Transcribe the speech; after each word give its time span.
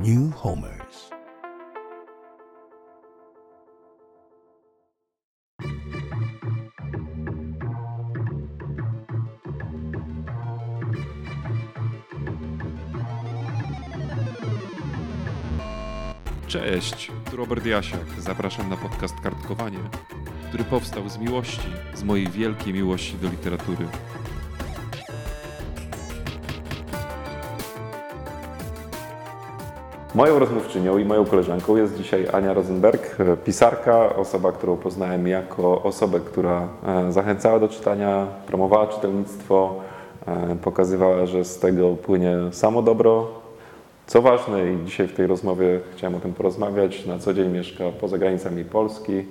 New 0.00 0.34
Homers. 0.34 1.10
Cześć, 16.46 17.12
tu 17.30 17.36
Robert 17.36 17.66
Jasiak. 17.66 18.00
Zapraszam 18.18 18.70
na 18.70 18.76
podcast 18.76 19.14
Kartkowanie, 19.22 19.78
który 20.48 20.64
powstał 20.64 21.08
z 21.08 21.18
miłości, 21.18 21.68
z 21.94 22.02
mojej 22.02 22.28
wielkiej 22.28 22.74
miłości 22.74 23.16
do 23.16 23.28
literatury. 23.28 23.88
Moją 30.14 30.38
rozmówczynią 30.38 30.98
i 30.98 31.04
moją 31.04 31.24
koleżanką 31.24 31.76
jest 31.76 31.96
dzisiaj 31.96 32.26
Ania 32.32 32.54
Rosenberg, 32.54 33.16
pisarka, 33.44 34.16
osoba, 34.16 34.52
którą 34.52 34.76
poznałem 34.76 35.26
jako 35.26 35.82
osobę, 35.82 36.20
która 36.20 36.68
e, 36.86 37.12
zachęcała 37.12 37.58
do 37.58 37.68
czytania, 37.68 38.26
promowała 38.46 38.86
czytelnictwo, 38.86 39.80
e, 40.26 40.56
pokazywała, 40.62 41.26
że 41.26 41.44
z 41.44 41.58
tego 41.58 41.90
płynie 41.96 42.36
samo 42.52 42.82
dobro. 42.82 43.28
Co 44.06 44.22
ważne, 44.22 44.72
i 44.72 44.84
dzisiaj 44.84 45.08
w 45.08 45.14
tej 45.14 45.26
rozmowie 45.26 45.80
chciałem 45.96 46.14
o 46.14 46.20
tym 46.20 46.32
porozmawiać, 46.32 47.06
na 47.06 47.18
co 47.18 47.34
dzień 47.34 47.52
mieszka 47.52 47.84
poza 48.00 48.18
granicami 48.18 48.64
Polski, 48.64 49.12
e, 49.12 49.24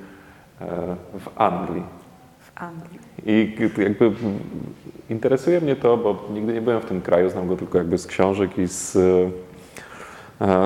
w 1.19 1.29
Anglii. 1.35 1.83
w 2.39 2.61
Anglii. 2.61 2.99
I 3.25 3.55
jakby 3.77 4.11
interesuje 5.09 5.61
mnie 5.61 5.75
to, 5.75 5.97
bo 5.97 6.25
nigdy 6.33 6.53
nie 6.53 6.61
byłem 6.61 6.81
w 6.81 6.85
tym 6.85 7.01
kraju, 7.01 7.29
znam 7.29 7.47
go 7.47 7.57
tylko 7.57 7.77
jakby 7.77 7.97
z 7.97 8.07
książek 8.07 8.57
i 8.57 8.67
z, 8.67 8.97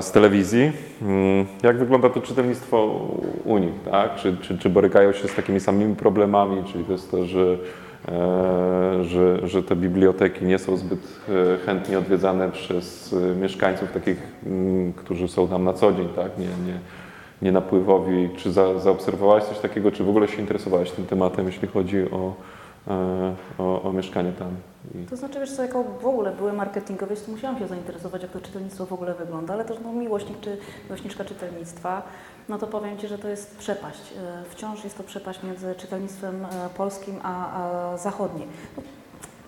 z 0.02 0.12
telewizji. 0.12 0.72
Mm, 1.02 1.46
Jak 1.64 1.78
wygląda 1.78 2.10
to 2.10 2.22
czytelnictwo 2.22 3.00
u 3.46 3.58
nich, 3.58 3.74
tak? 3.92 4.16
Czy, 4.16 4.38
czy, 4.42 4.58
czy 4.58 4.70
borykają 4.70 5.12
się 5.12 5.28
z 5.28 5.36
takimi 5.36 5.60
samymi 5.60 5.96
problemami, 5.96 6.64
czyli 6.64 6.86
to 6.86 6.92
jest 6.92 7.12
to, 7.12 7.26
że, 7.26 7.58
e, 8.08 9.04
że, 9.04 9.48
że 9.48 9.64
te 9.64 9.76
biblioteki 9.76 10.46
nie 10.46 10.60
są 10.60 10.78
zbyt 10.78 11.00
e, 11.30 11.58
chętnie 11.66 11.98
odwiedzane 11.98 12.52
przez 12.52 13.14
e, 13.14 13.36
mieszkańców 13.36 13.92
takich, 13.92 14.18
mm, 14.46 14.94
którzy 14.94 15.28
są 15.28 15.48
tam 15.48 15.64
na 15.64 15.74
co 15.74 15.92
dzień, 15.92 16.08
tak? 16.16 16.38
Nie, 16.38 16.46
nie, 16.46 16.80
nie 17.42 17.52
napływowi. 17.52 18.30
Czy 18.38 18.52
za, 18.52 18.80
zaobserwowałeś 18.80 19.44
coś 19.44 19.60
takiego, 19.60 19.92
czy 19.92 20.04
w 20.04 20.10
ogóle 20.10 20.28
się 20.28 20.42
interesowałeś 20.42 20.92
tym 20.92 21.06
tematem, 21.06 21.46
jeśli 21.46 21.68
chodzi 21.68 22.12
o, 22.12 22.28
e, 22.28 22.34
o, 23.58 23.84
o 23.84 23.94
mieszkanie 23.94 24.32
tam? 24.32 24.56
I... 24.96 25.06
To 25.06 25.16
znaczy, 25.16 25.40
wiesz 25.40 25.52
co, 25.52 25.62
jako 25.62 25.84
w 25.84 26.06
ogóle 26.06 26.32
były 26.32 26.54
marketingowiec, 26.54 27.26
to 27.26 27.32
musiałam 27.32 27.60
się 27.60 27.68
zainteresować, 27.68 28.22
jak 28.22 28.32
to 28.32 28.42
czytelnictwo 28.42 28.86
w 28.86 28.94
ogóle 28.94 29.14
wygląda, 29.14 29.54
ale 29.54 29.66
też 29.66 29.78
no, 29.84 29.94
miłośnik 29.94 30.40
czy 30.40 30.58
miłośniczka 30.86 31.26
czytelnictwa, 31.26 32.02
no 32.50 32.58
to 32.58 32.68
powiem 32.68 32.98
Ci, 32.98 33.08
że 33.08 33.18
to 33.18 33.28
jest 33.28 33.58
przepaść. 33.58 34.02
E, 34.18 34.44
Wciąż 34.50 34.84
jest 34.84 34.98
to 34.98 35.04
przepaść 35.04 35.44
między 35.44 35.76
czytelnictwem 35.76 36.46
e, 36.46 36.70
polskim 36.78 37.20
a, 37.24 37.62
a 37.62 37.98
zachodnim. 37.98 38.50
No, 38.78 38.84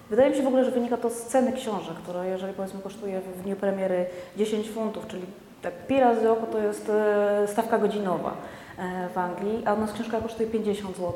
Wydaje 0.09 0.29
mi 0.29 0.35
się 0.35 0.43
w 0.43 0.47
ogóle, 0.47 0.65
że 0.65 0.71
wynika 0.71 0.97
to 0.97 1.09
z 1.09 1.21
ceny 1.21 1.53
książek, 1.53 1.95
która 1.95 2.25
jeżeli 2.25 2.53
powiedzmy 2.53 2.79
kosztuje 2.79 3.21
w 3.21 3.43
dniu 3.43 3.55
premiery 3.55 4.05
10 4.37 4.69
funtów, 4.69 5.07
czyli 5.07 5.25
tak 5.61 5.87
pi 5.87 5.99
razy 5.99 6.31
oko 6.31 6.45
to 6.45 6.59
jest 6.59 6.89
e, 6.89 7.47
stawka 7.47 7.77
godzinowa 7.77 8.29
e, 8.31 8.64
w 9.13 9.17
Anglii, 9.17 9.63
a 9.65 9.73
u 9.73 9.79
nas 9.79 9.93
książka 9.93 10.21
kosztuje 10.21 10.49
50 10.49 10.97
zł, 10.97 11.13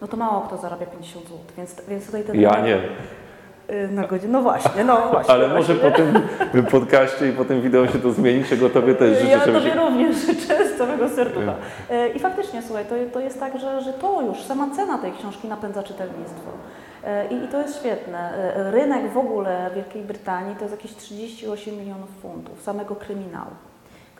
no 0.00 0.08
to 0.08 0.16
mało 0.16 0.40
kto 0.40 0.56
zarabia 0.56 0.86
50 0.86 1.24
zł, 1.24 1.38
więc, 1.56 1.76
więc 1.88 2.06
tutaj 2.06 2.24
ten 2.24 2.40
Ja 2.40 2.60
nie, 2.60 2.80
Y, 3.70 3.88
Na 3.88 4.06
godzinę. 4.06 4.32
No 4.32 4.42
właśnie, 4.42 4.84
no 4.84 4.96
właśnie. 5.10 5.34
ale 5.34 5.48
może 5.48 5.74
po 5.74 5.90
tym 5.90 6.22
podcaście 6.70 7.28
i 7.28 7.32
po 7.32 7.44
tym 7.44 7.62
wideo 7.62 7.86
się 7.86 7.98
to 7.98 8.12
zmieni, 8.12 8.44
czego 8.44 8.70
Tobie 8.70 8.94
też 8.94 9.18
życzę. 9.18 9.30
Ja 9.30 9.40
Tobie 9.40 9.74
również 9.74 10.16
życzę 10.16 10.68
z 10.68 10.78
całego 10.78 11.08
serducha. 11.08 11.54
Y, 11.90 12.08
I 12.08 12.18
faktycznie, 12.18 12.62
słuchaj, 12.62 12.84
to, 12.84 12.94
to 13.12 13.20
jest 13.20 13.40
tak, 13.40 13.58
że, 13.60 13.80
że 13.80 13.92
to 13.92 14.22
już, 14.22 14.42
sama 14.42 14.70
cena 14.76 14.98
tej 14.98 15.12
książki 15.12 15.48
napędza 15.48 15.82
czytelnictwo. 15.82 16.50
Y, 17.04 17.34
I, 17.34 17.44
I 17.44 17.48
to 17.48 17.60
jest 17.60 17.78
świetne. 17.78 18.32
Rynek 18.72 19.12
w 19.12 19.18
ogóle 19.18 19.70
Wielkiej 19.74 20.02
Brytanii 20.02 20.56
to 20.56 20.62
jest 20.64 20.74
jakieś 20.74 20.94
38 20.94 21.76
milionów 21.76 22.10
funtów 22.22 22.62
samego 22.62 22.94
kryminału 22.94 23.50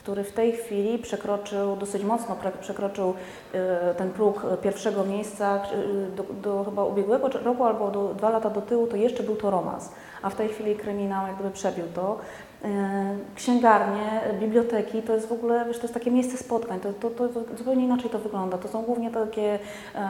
który 0.08 0.24
w 0.24 0.32
tej 0.32 0.52
chwili 0.52 0.98
przekroczył, 0.98 1.76
dosyć 1.76 2.04
mocno 2.04 2.36
przekroczył 2.60 3.14
e, 3.52 3.94
ten 3.94 4.10
próg 4.10 4.44
e, 4.44 4.56
pierwszego 4.56 5.04
miejsca 5.04 5.56
e, 5.56 6.16
do, 6.16 6.22
do 6.22 6.64
chyba 6.64 6.84
ubiegłego 6.84 7.28
roku 7.28 7.64
albo 7.64 7.90
do, 7.90 8.14
dwa 8.14 8.30
lata 8.30 8.50
do 8.50 8.62
tyłu, 8.62 8.86
to 8.86 8.96
jeszcze 8.96 9.22
był 9.22 9.36
to 9.36 9.50
romans, 9.50 9.90
a 10.22 10.30
w 10.30 10.34
tej 10.34 10.48
chwili 10.48 10.76
kryminał 10.76 11.26
jak 11.26 11.36
gdyby 11.36 11.50
przebił 11.50 11.84
to. 11.94 12.18
E, 12.64 13.16
Księgarnie, 13.34 14.20
biblioteki 14.40 15.02
to 15.02 15.12
jest 15.12 15.28
w 15.28 15.32
ogóle, 15.32 15.64
wiesz, 15.66 15.76
to 15.76 15.82
jest 15.82 15.94
takie 15.94 16.10
miejsce 16.10 16.36
spotkań, 16.36 16.80
to, 16.80 16.92
to, 16.92 17.10
to 17.10 17.56
zupełnie 17.58 17.84
inaczej 17.84 18.10
to 18.10 18.18
wygląda. 18.18 18.58
To 18.58 18.68
są 18.68 18.82
głównie 18.82 19.10
takie, 19.10 19.58
e, 19.94 20.08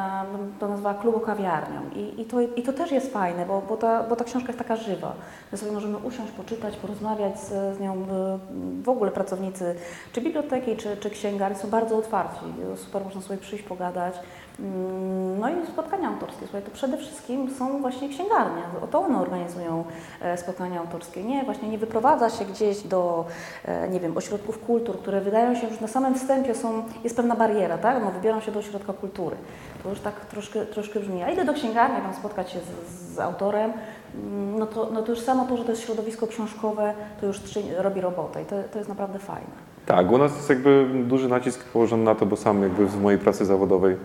to 0.60 0.69
nazwała 0.69 0.94
klubokawiarnią 0.94 1.81
I, 1.97 2.20
i, 2.20 2.25
to, 2.25 2.41
i 2.41 2.62
to 2.62 2.72
też 2.72 2.92
jest 2.92 3.12
fajne, 3.12 3.47
bo, 3.47 3.62
bo, 3.69 3.76
ta, 3.76 4.03
bo 4.03 4.16
ta 4.16 4.25
książka 4.25 4.47
jest 4.48 4.58
taka 4.58 4.76
żywa, 4.76 5.14
że 5.53 5.58
sobie 5.58 5.72
możemy 5.72 5.97
usiąść, 5.97 6.32
poczytać, 6.32 6.76
porozmawiać 6.76 7.41
z, 7.41 7.76
z 7.76 7.81
nią. 7.81 7.92
e, 7.92 8.38
W 8.82 8.88
ogóle 8.88 9.10
pracownicy 9.10 9.75
czy 10.12 10.20
biblioteki, 10.20 10.76
czy, 10.76 10.97
czy 10.97 11.10
księgarni 11.10 11.58
są 11.58 11.70
bardzo 11.70 11.97
otwarci, 11.97 12.41
super 12.76 13.04
można 13.04 13.20
sobie 13.20 13.38
przyjść, 13.41 13.64
pogadać. 13.64 14.14
Mm, 14.60 15.19
No 15.41 15.48
i 15.48 15.66
spotkania 15.66 16.08
autorskie, 16.08 16.38
słuchaj, 16.42 16.62
to 16.62 16.70
przede 16.70 16.96
wszystkim 16.96 17.50
są 17.50 17.80
właśnie 17.80 18.08
księgarnie, 18.08 18.62
to 18.91 19.00
one 19.00 19.19
organizują 19.20 19.84
e, 20.20 20.36
spotkania 20.36 20.80
autorskie. 20.80 21.24
Nie, 21.24 21.44
właśnie 21.44 21.69
nie 21.69 21.78
wyprowadza 21.78 22.30
się 22.30 22.44
gdzieś 22.44 22.82
do, 22.82 23.24
e, 23.64 23.88
nie 23.88 24.00
wiem, 24.00 24.16
ośrodków 24.16 24.58
kultur, 24.66 24.98
które 24.98 25.20
wydają 25.20 25.54
się 25.54 25.66
już 25.69 25.80
na 25.80 25.88
samym 25.88 26.14
wstępie 26.14 26.54
są, 26.54 26.82
jest 27.04 27.16
pewna 27.16 27.36
bariera, 27.36 27.78
tak? 27.78 28.04
No 28.04 28.10
wybiorą 28.10 28.41
się 28.41 28.52
do 28.52 28.58
ośrodka 28.58 28.92
kultury. 28.92 29.36
To 29.82 29.88
już 29.91 30.00
tak 30.00 30.14
troszkę, 30.20 30.66
troszkę 30.66 31.00
brzmi. 31.00 31.22
A 31.22 31.30
idę 31.30 31.44
do 31.44 31.54
księgarni, 31.54 31.96
tam 32.02 32.14
spotkać 32.14 32.50
się 32.50 32.58
z, 32.58 33.14
z 33.14 33.19
autorem, 33.19 33.72
mm, 34.14 34.58
no 34.58 34.66
to, 34.66 34.88
no 34.92 35.02
to 35.02 35.10
już 35.12 35.20
samo 35.20 35.44
to, 35.46 35.56
że 35.56 35.64
to 35.64 35.70
jest 35.70 35.82
środowisko 35.82 36.26
książkowe, 36.26 36.94
to 37.20 37.26
już 37.26 37.40
robi 37.78 38.00
robotę 38.00 38.42
i 38.42 38.44
to, 38.44 38.56
to 38.72 38.78
jest 38.78 38.88
naprawdę 38.88 39.19
fajne. 39.19 39.69
Tak, 39.86 40.12
u 40.12 40.19
nas 40.19 40.36
jest 40.36 40.48
jakby 40.50 40.86
duży 41.04 41.28
nacisk 41.28 41.64
położony 41.64 42.04
na 42.04 42.14
to, 42.14 42.26
bo 42.26 42.36
sam 42.36 42.62
jakby 42.62 42.86
w 42.86 43.02
mojej 43.02 43.19
pracy 43.19 43.44
zawodowej 43.44 43.96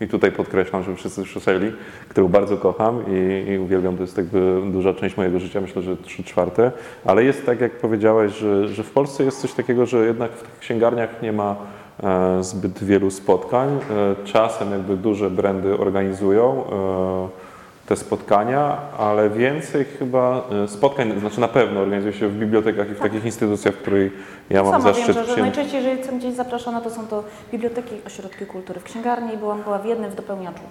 i 0.00 0.08
tutaj 0.08 0.32
podkreślam, 0.32 0.82
żeby 0.82 0.96
wszyscy 0.96 1.24
słyszeli, 1.24 1.72
którą 2.08 2.28
bardzo 2.28 2.56
kocham 2.56 3.04
i, 3.08 3.50
i 3.50 3.58
uwielbiam, 3.58 3.96
to 3.96 4.02
jest 4.02 4.16
jakby 4.16 4.62
duża 4.72 4.94
część 4.94 5.16
mojego 5.16 5.38
życia, 5.38 5.60
myślę, 5.60 5.82
że 5.82 5.96
trzy 5.96 6.24
czwarte, 6.24 6.72
ale 7.04 7.24
jest 7.24 7.46
tak, 7.46 7.60
jak 7.60 7.72
powiedziałeś, 7.72 8.32
że, 8.32 8.68
że 8.68 8.82
w 8.82 8.90
Polsce 8.90 9.24
jest 9.24 9.40
coś 9.40 9.52
takiego, 9.52 9.86
że 9.86 10.06
jednak 10.06 10.32
w 10.32 10.42
tych 10.42 10.58
księgarniach 10.58 11.22
nie 11.22 11.32
ma 11.32 11.56
e, 12.02 12.44
zbyt 12.44 12.84
wielu 12.84 13.10
spotkań. 13.10 13.68
E, 13.68 14.24
czasem 14.24 14.70
jakby 14.70 14.96
duże 14.96 15.30
brandy 15.30 15.78
organizują 15.78 16.64
e, 16.64 17.43
te 17.86 17.96
spotkania, 17.96 18.76
ale 18.98 19.30
więcej 19.30 19.84
chyba 19.98 20.42
e, 20.64 20.68
spotkań, 20.68 21.20
znaczy 21.20 21.40
na 21.40 21.48
pewno 21.48 21.80
organizuje 21.80 22.12
się 22.12 22.28
w 22.28 22.36
bibliotekach 22.38 22.90
i 22.90 22.94
w 22.94 22.98
takich 23.00 23.24
instytucjach, 23.24 23.74
w 23.74 23.78
której 23.78 24.12
ja 24.50 24.62
mam 24.62 24.72
Sama 24.72 24.84
zaszczyt 24.84 25.16
wiem, 25.16 25.24
że, 25.26 25.34
że 25.36 25.40
najczęściej, 25.42 25.76
jeżeli 25.76 25.98
jestem 25.98 26.18
gdzieś 26.18 26.34
zapraszana, 26.34 26.80
to 26.80 26.90
są 26.90 27.06
to 27.06 27.24
biblioteki, 27.52 27.94
ośrodki 28.06 28.46
kultury. 28.46 28.80
W 28.80 28.84
księgarni 28.84 29.36
byłam 29.36 29.62
była 29.62 29.78
w 29.78 29.84
jednym 29.86 30.10
w 30.10 30.14
dopełniaczu. 30.14 30.62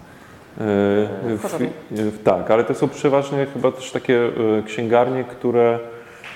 E, 0.58 0.62
w 1.38 1.40
Chorzowie. 1.42 1.70
w- 1.92 2.24
Tak, 2.24 2.52
ale 2.52 2.64
to 2.64 2.74
są 2.74 2.90
przeważnie 2.90 3.46
chyba 3.54 3.72
też 3.72 3.92
takie 3.92 4.20
e, 4.60 4.64
księgarnie, 4.66 5.24
które 5.24 5.80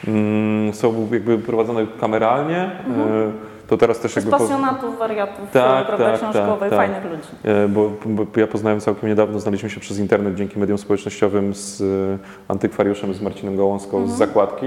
mm, 0.07 0.73
są 0.73 1.07
jakby 1.11 1.37
prowadzone 1.37 1.85
kameralnie. 1.99 2.57
E, 2.57 3.31
To 3.67 3.77
teraz 3.77 3.99
też 3.99 4.11
Z 4.11 4.15
jakby... 4.15 4.31
po- 4.31 4.37
pasjonatów, 4.37 4.97
wariatów, 4.97 5.51
Tak, 5.53 5.87
prawda, 5.87 6.05
tak, 6.05 6.17
książkowych, 6.19 6.69
tak, 6.69 6.69
tak. 6.69 6.77
fajnych 6.79 7.11
ludzi. 7.11 7.27
E, 7.43 7.67
Bo, 7.67 7.91
bo 8.05 8.25
ja 8.39 8.47
poznałem 8.47 8.79
całkiem 8.79 9.09
niedawno, 9.09 9.39
znaliśmy 9.39 9.69
się 9.69 9.79
przez 9.79 9.99
internet 9.99 10.35
dzięki 10.35 10.59
mediom 10.59 10.77
społecznościowym 10.77 11.53
z 11.53 11.81
e, 11.81 12.17
antykwariuszem, 12.47 13.13
z 13.13 13.21
Marcinem 13.21 13.55
Gołąską 13.55 13.97
Mhm. 13.97 14.15
z 14.15 14.17
Zakładki 14.19 14.65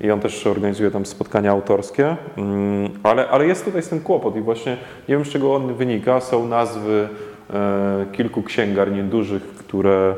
i 0.00 0.10
on 0.10 0.20
też 0.20 0.46
organizuje 0.46 0.90
tam 0.90 1.06
spotkania 1.06 1.50
autorskie, 1.50 2.16
Mm, 2.36 2.90
ale, 3.02 3.28
ale 3.28 3.46
jest 3.46 3.64
tutaj 3.64 3.82
z 3.82 3.88
tym 3.88 4.00
kłopot 4.00 4.36
i 4.36 4.40
właśnie 4.40 4.72
nie 5.08 5.14
wiem 5.16 5.24
z 5.24 5.28
czego 5.28 5.54
on 5.54 5.74
wynika, 5.74 6.20
są 6.20 6.46
nazwy 6.48 7.08
e, 7.54 8.06
kilku 8.12 8.42
księgarni 8.42 9.02
dużych, 9.02 9.42
które 9.42 10.14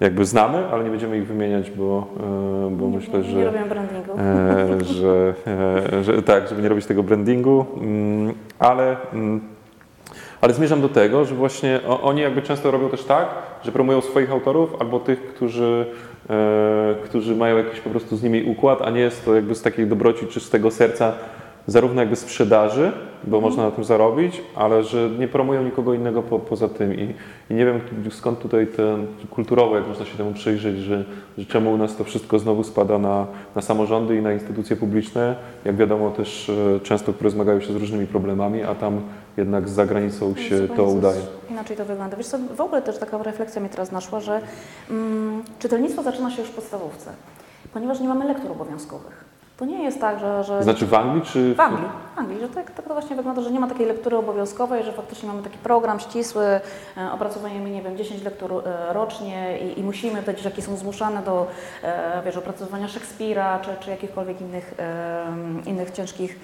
jakby 0.00 0.24
znamy, 0.24 0.66
ale 0.72 0.84
nie 0.84 0.90
będziemy 0.90 1.18
ich 1.18 1.26
wymieniać, 1.26 1.70
bo, 1.70 2.06
e, 2.16 2.70
bo 2.70 2.86
nie, 2.86 2.96
myślę, 2.96 3.22
że... 3.22 3.36
nie 3.36 3.44
robię 3.44 3.64
brandingu. 3.68 4.12
E, 4.18 4.84
że, 4.84 5.34
e, 5.46 6.04
że 6.04 6.22
tak, 6.22 6.48
żeby 6.48 6.62
nie 6.62 6.68
robić 6.68 6.86
tego 6.86 7.02
brandingu, 7.02 7.66
mm, 7.76 8.34
ale, 8.58 8.96
mm, 9.12 9.40
ale 10.40 10.54
zmierzam 10.54 10.80
do 10.80 10.88
tego, 10.88 11.24
że 11.24 11.34
właśnie 11.34 11.80
oni 12.02 12.22
jakby 12.22 12.42
często 12.42 12.70
robią 12.70 12.88
też 12.88 13.04
tak, 13.04 13.28
że 13.62 13.72
promują 13.72 14.00
swoich 14.00 14.30
autorów 14.30 14.76
albo 14.80 15.00
tych, 15.00 15.34
którzy, 15.34 15.86
którzy 17.04 17.36
mają 17.36 17.56
jakiś 17.56 17.80
po 17.80 17.90
prostu 17.90 18.16
z 18.16 18.22
nimi 18.22 18.42
układ, 18.44 18.82
a 18.82 18.90
nie 18.90 19.00
jest 19.00 19.24
to 19.24 19.34
jakby 19.34 19.54
z 19.54 19.62
takiej 19.62 19.86
dobroci 19.86 20.26
czy 20.26 20.40
z 20.40 20.50
tego 20.50 20.70
serca 20.70 21.12
zarówno 21.66 22.00
jakby 22.00 22.16
sprzedaży, 22.16 22.92
bo 23.24 23.40
można 23.40 23.62
na 23.62 23.70
tym 23.70 23.84
zarobić, 23.84 24.42
ale 24.54 24.84
że 24.84 25.10
nie 25.18 25.28
promują 25.28 25.62
nikogo 25.62 25.94
innego 25.94 26.22
po, 26.22 26.38
poza 26.38 26.68
tym. 26.68 26.94
I, 26.94 27.14
I 27.50 27.54
nie 27.54 27.66
wiem 27.66 27.80
skąd 28.10 28.38
tutaj 28.38 28.66
ten 28.66 29.06
kulturowo, 29.30 29.76
jak 29.76 29.88
można 29.88 30.04
się 30.04 30.16
temu 30.16 30.32
przyjrzeć, 30.32 30.76
że, 30.78 31.04
że 31.38 31.46
czemu 31.46 31.72
u 31.72 31.76
nas 31.76 31.96
to 31.96 32.04
wszystko 32.04 32.38
znowu 32.38 32.64
spada 32.64 32.98
na, 32.98 33.26
na 33.54 33.62
samorządy 33.62 34.16
i 34.16 34.22
na 34.22 34.32
instytucje 34.32 34.76
publiczne, 34.76 35.36
jak 35.64 35.76
wiadomo 35.76 36.10
też 36.10 36.48
e, 36.48 36.80
często, 36.80 37.12
które 37.12 37.30
zmagają 37.30 37.60
się 37.60 37.72
z 37.72 37.76
różnymi 37.76 38.06
problemami, 38.06 38.62
a 38.62 38.74
tam 38.74 39.00
jednak 39.36 39.68
z 39.68 39.72
zagranicą 39.72 40.34
się 40.34 40.58
Zupełnie 40.58 40.76
to 40.76 40.98
udaje. 40.98 41.20
Inaczej 41.50 41.76
to 41.76 41.84
wygląda. 41.84 42.16
Wiesz 42.16 42.26
co, 42.26 42.38
w 42.56 42.60
ogóle 42.60 42.82
też 42.82 42.98
taka 42.98 43.22
refleksja 43.22 43.60
mnie 43.60 43.70
teraz 43.70 43.92
naszła, 43.92 44.20
że 44.20 44.40
mm, 44.90 45.42
czytelnictwo 45.58 46.02
zaczyna 46.02 46.30
się 46.30 46.42
już 46.42 46.50
w 46.50 46.54
podstawówce, 46.54 47.10
ponieważ 47.72 48.00
nie 48.00 48.08
mamy 48.08 48.24
lektur 48.24 48.52
obowiązkowych. 48.52 49.25
To 49.56 49.64
nie 49.64 49.82
jest 49.82 50.00
tak, 50.00 50.20
że... 50.20 50.44
że 50.44 50.62
Znaczy 50.62 50.86
w 50.86 50.94
Anglii 50.94 51.22
czy 51.22 51.54
w 51.54 51.60
Anglii, 51.60 51.88
Anglii, 52.16 52.40
że 52.40 52.48
tak, 52.48 52.70
tak 52.70 52.86
to 52.86 52.92
właśnie 52.94 53.16
wygląda, 53.16 53.42
że 53.42 53.50
nie 53.50 53.60
ma 53.60 53.68
takiej 53.68 53.86
lektury 53.86 54.16
obowiązkowej, 54.16 54.84
że 54.84 54.92
faktycznie 54.92 55.28
mamy 55.28 55.42
taki 55.42 55.58
program 55.58 56.00
ścisły, 56.00 56.44
e, 56.44 56.60
opracowujemy, 57.12 57.70
nie 57.70 57.82
wiem, 57.82 57.96
10 57.96 58.22
lektur 58.22 58.52
e, 58.66 58.92
rocznie 58.92 59.58
i, 59.58 59.80
i 59.80 59.82
musimy, 59.82 60.22
te 60.22 60.34
dzieciaki 60.34 60.62
są 60.62 60.76
zmuszane 60.76 61.22
do, 61.22 61.46
e, 61.82 62.22
wiesz, 62.24 62.36
opracowywania 62.36 62.88
Szekspira 62.88 63.60
czy, 63.60 63.70
czy 63.80 63.90
jakichkolwiek 63.90 64.40
innych, 64.40 64.74
innych 65.66 65.90
ciężkich 65.90 66.38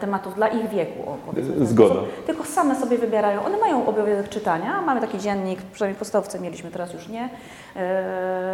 tematów 0.00 0.34
dla 0.34 0.48
ich 0.48 0.68
wieku. 0.68 1.10
o, 1.10 1.16
Zgoda. 1.64 1.94
sposób. 1.94 2.24
Tylko 2.24 2.44
same 2.44 2.76
sobie 2.76 2.98
wybierają. 2.98 3.44
One 3.44 3.58
mają 3.58 3.86
obowiązek 3.86 4.28
czytania, 4.28 4.80
mamy 4.80 5.00
taki 5.00 5.18
dziennik, 5.18 5.62
przynajmniej 5.62 5.96
w 5.96 5.98
podstawówce 5.98 6.40
mieliśmy, 6.40 6.70
teraz 6.70 6.92
już 6.92 7.08
nie, 7.08 7.28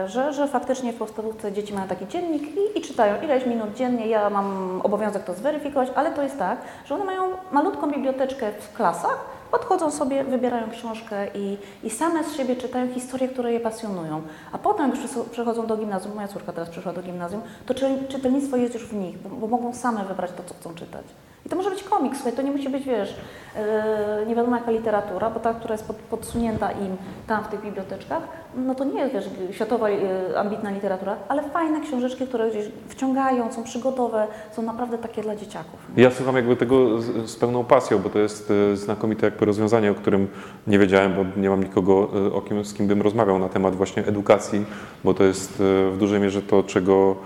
że, 0.07 0.33
że 0.33 0.49
faktycznie 0.49 0.93
w 0.93 0.97
podstawówce 0.97 1.53
dzieci 1.53 1.75
mają 1.75 1.89
taki 1.89 2.07
dziennik 2.07 2.43
i, 2.43 2.79
i 2.79 2.83
czytają 2.83 3.23
ileś 3.23 3.47
minut 3.47 3.75
dziennie. 3.75 4.07
Ja 4.07 4.31
mam 4.31 4.81
obowiązek 4.85 5.25
to 5.25 5.35
zweryfikować, 5.35 5.89
ale 5.95 6.13
to 6.13 6.23
jest 6.23 6.39
tak, 6.39 6.59
że 6.85 6.95
one 6.95 7.05
mają 7.05 7.23
malutką 7.53 7.91
biblioteczkę 7.91 8.53
w 8.53 8.73
klasach, 8.73 9.19
podchodzą 9.51 9.91
sobie, 9.91 10.25
wybierają 10.25 10.71
książkę 10.71 11.27
i, 11.35 11.59
i 11.83 11.91
same 11.91 12.25
z 12.25 12.37
siebie 12.37 12.57
czytają 12.57 12.93
historie, 12.93 13.29
które 13.29 13.53
je 13.53 13.61
pasjonują. 13.61 14.23
A 14.53 14.59
potem, 14.59 14.91
jak 14.91 15.31
przechodzą 15.31 15.67
do 15.67 15.77
gimnazjum, 15.77 16.15
moja 16.15 16.29
córka 16.29 16.53
teraz 16.53 16.71
przyszła 16.71 16.93
do 16.93 17.03
gimnazjum, 17.03 17.43
to 17.67 17.75
czy, 17.75 17.99
czytelnictwo 18.09 18.57
jest 18.57 18.75
już 18.75 18.87
w 18.87 18.95
nich, 18.95 19.19
bo, 19.19 19.29
bo 19.29 19.47
mogą 19.47 19.75
same 19.75 20.05
wybrać 20.05 20.31
to, 20.37 20.43
co 20.43 20.55
chcą 20.55 20.75
czytać. 20.75 21.05
I 21.47 21.49
to 21.49 21.57
może 21.57 21.71
być 21.71 21.83
komiks, 21.83 22.17
słuchaj, 22.17 22.33
to 22.33 22.43
nie 22.43 22.51
musi 22.51 22.69
być, 22.69 22.85
wiesz, 22.85 23.17
yy, 23.55 24.27
nie 24.27 24.35
wiadomo 24.35 24.57
jaka 24.57 24.71
literatura, 24.71 25.31
bo 25.31 25.41
ta, 25.41 25.55
która 25.55 25.75
jest 25.75 25.87
pod, 25.87 25.97
podsunięta 25.97 26.73
im 26.73 26.97
tam 27.27 27.45
w 27.45 27.49
tych 27.49 27.63
biblioteczkach, 27.63 28.23
no 28.57 28.75
to 28.75 28.85
nie 28.85 29.01
jest, 29.01 29.15
wiesz, 29.15 29.25
światowa 29.51 29.91
yy, 29.91 30.39
ambitna 30.39 30.71
literatura, 30.71 31.17
ale 31.29 31.43
fajne 31.43 31.81
książeczki, 31.81 32.27
które 32.27 32.51
gdzieś 32.51 32.65
wciągają, 32.89 33.53
są 33.53 33.63
przygodowe, 33.63 34.27
są 34.53 34.63
naprawdę 34.63 34.99
takie 34.99 35.23
dla 35.23 35.37
dzieciaków. 35.37 35.81
nie? 35.97 36.03
Ja 36.03 36.11
słucham 36.11 36.37
jakby 36.37 36.57
tego 36.57 37.01
z, 37.01 37.31
z 37.31 37.37
pełną 37.37 37.65
pasją, 37.65 37.99
bo 37.99 38.11
to 38.11 38.19
jest 38.19 38.53
e, 38.73 38.77
znakomite 38.77 39.27
jakby 39.27 39.45
rozwiązanie, 39.45 39.91
o 39.91 39.95
którym 39.95 40.29
nie 40.67 40.79
wiedziałem, 40.79 41.15
bo 41.15 41.41
nie 41.41 41.51
mam 41.51 41.65
nikogo, 41.65 42.11
o 42.35 42.41
kim, 42.41 42.65
z 42.65 42.75
kim 42.75 42.87
bym 42.87 43.03
rozmawiał 43.03 43.39
na 43.39 43.49
temat 43.49 43.77
właśnie 43.77 44.07
edukacji, 44.07 44.65
bo 45.05 45.15
to 45.15 45.25
jest 45.25 45.55
w 45.59 45.97
dużej 45.99 46.21
mierze 46.21 46.43
to, 46.43 46.63
czego 46.63 47.17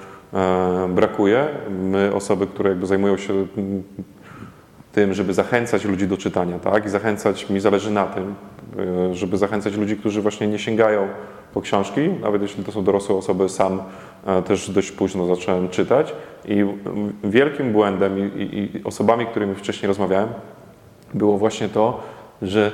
brakuje. 0.89 1.49
My, 1.81 2.15
osoby, 2.15 2.47
które 2.47 2.71
jakby 2.71 2.87
zajmują 2.87 3.17
się 3.17 3.47
tym, 4.93 5.15
żeby 5.15 5.35
zachęcać 5.35 5.85
ludzi 5.85 6.09
do 6.09 6.17
czytania, 6.17 6.59
tak? 6.59 6.87
I 6.87 6.89
zachęcać, 6.89 7.51
mi 7.51 7.61
zależy 7.61 7.91
na 7.91 8.05
tym, 8.05 8.35
e, 8.79 9.15
żeby 9.15 9.37
zachęcać 9.37 9.77
ludzi, 9.77 9.97
którzy 9.97 10.23
właśnie 10.23 10.47
nie 10.47 10.59
sięgają 10.59 11.09
po 11.55 11.61
książki, 11.61 12.01
nawet 12.23 12.43
jeśli 12.43 12.65
to 12.65 12.73
są 12.73 12.85
dorosłe 12.85 13.17
osoby, 13.17 13.49
sam 13.49 13.83
e, 14.27 14.43
też 14.43 14.71
dość 14.71 14.93
późno 14.93 15.27
zacząłem 15.27 15.69
czytać 15.69 16.15
i 16.45 16.65
wielkim 17.25 17.73
błędem 17.73 18.19
i, 18.19 18.43
i, 18.43 18.77
i 18.77 18.85
osobami, 18.85 19.27
którymi 19.27 19.55
wcześniej 19.55 19.89
rozmawiałem, 19.89 20.29
było 21.15 21.39
właśnie 21.39 21.69
to, 21.69 22.01
że 22.43 22.73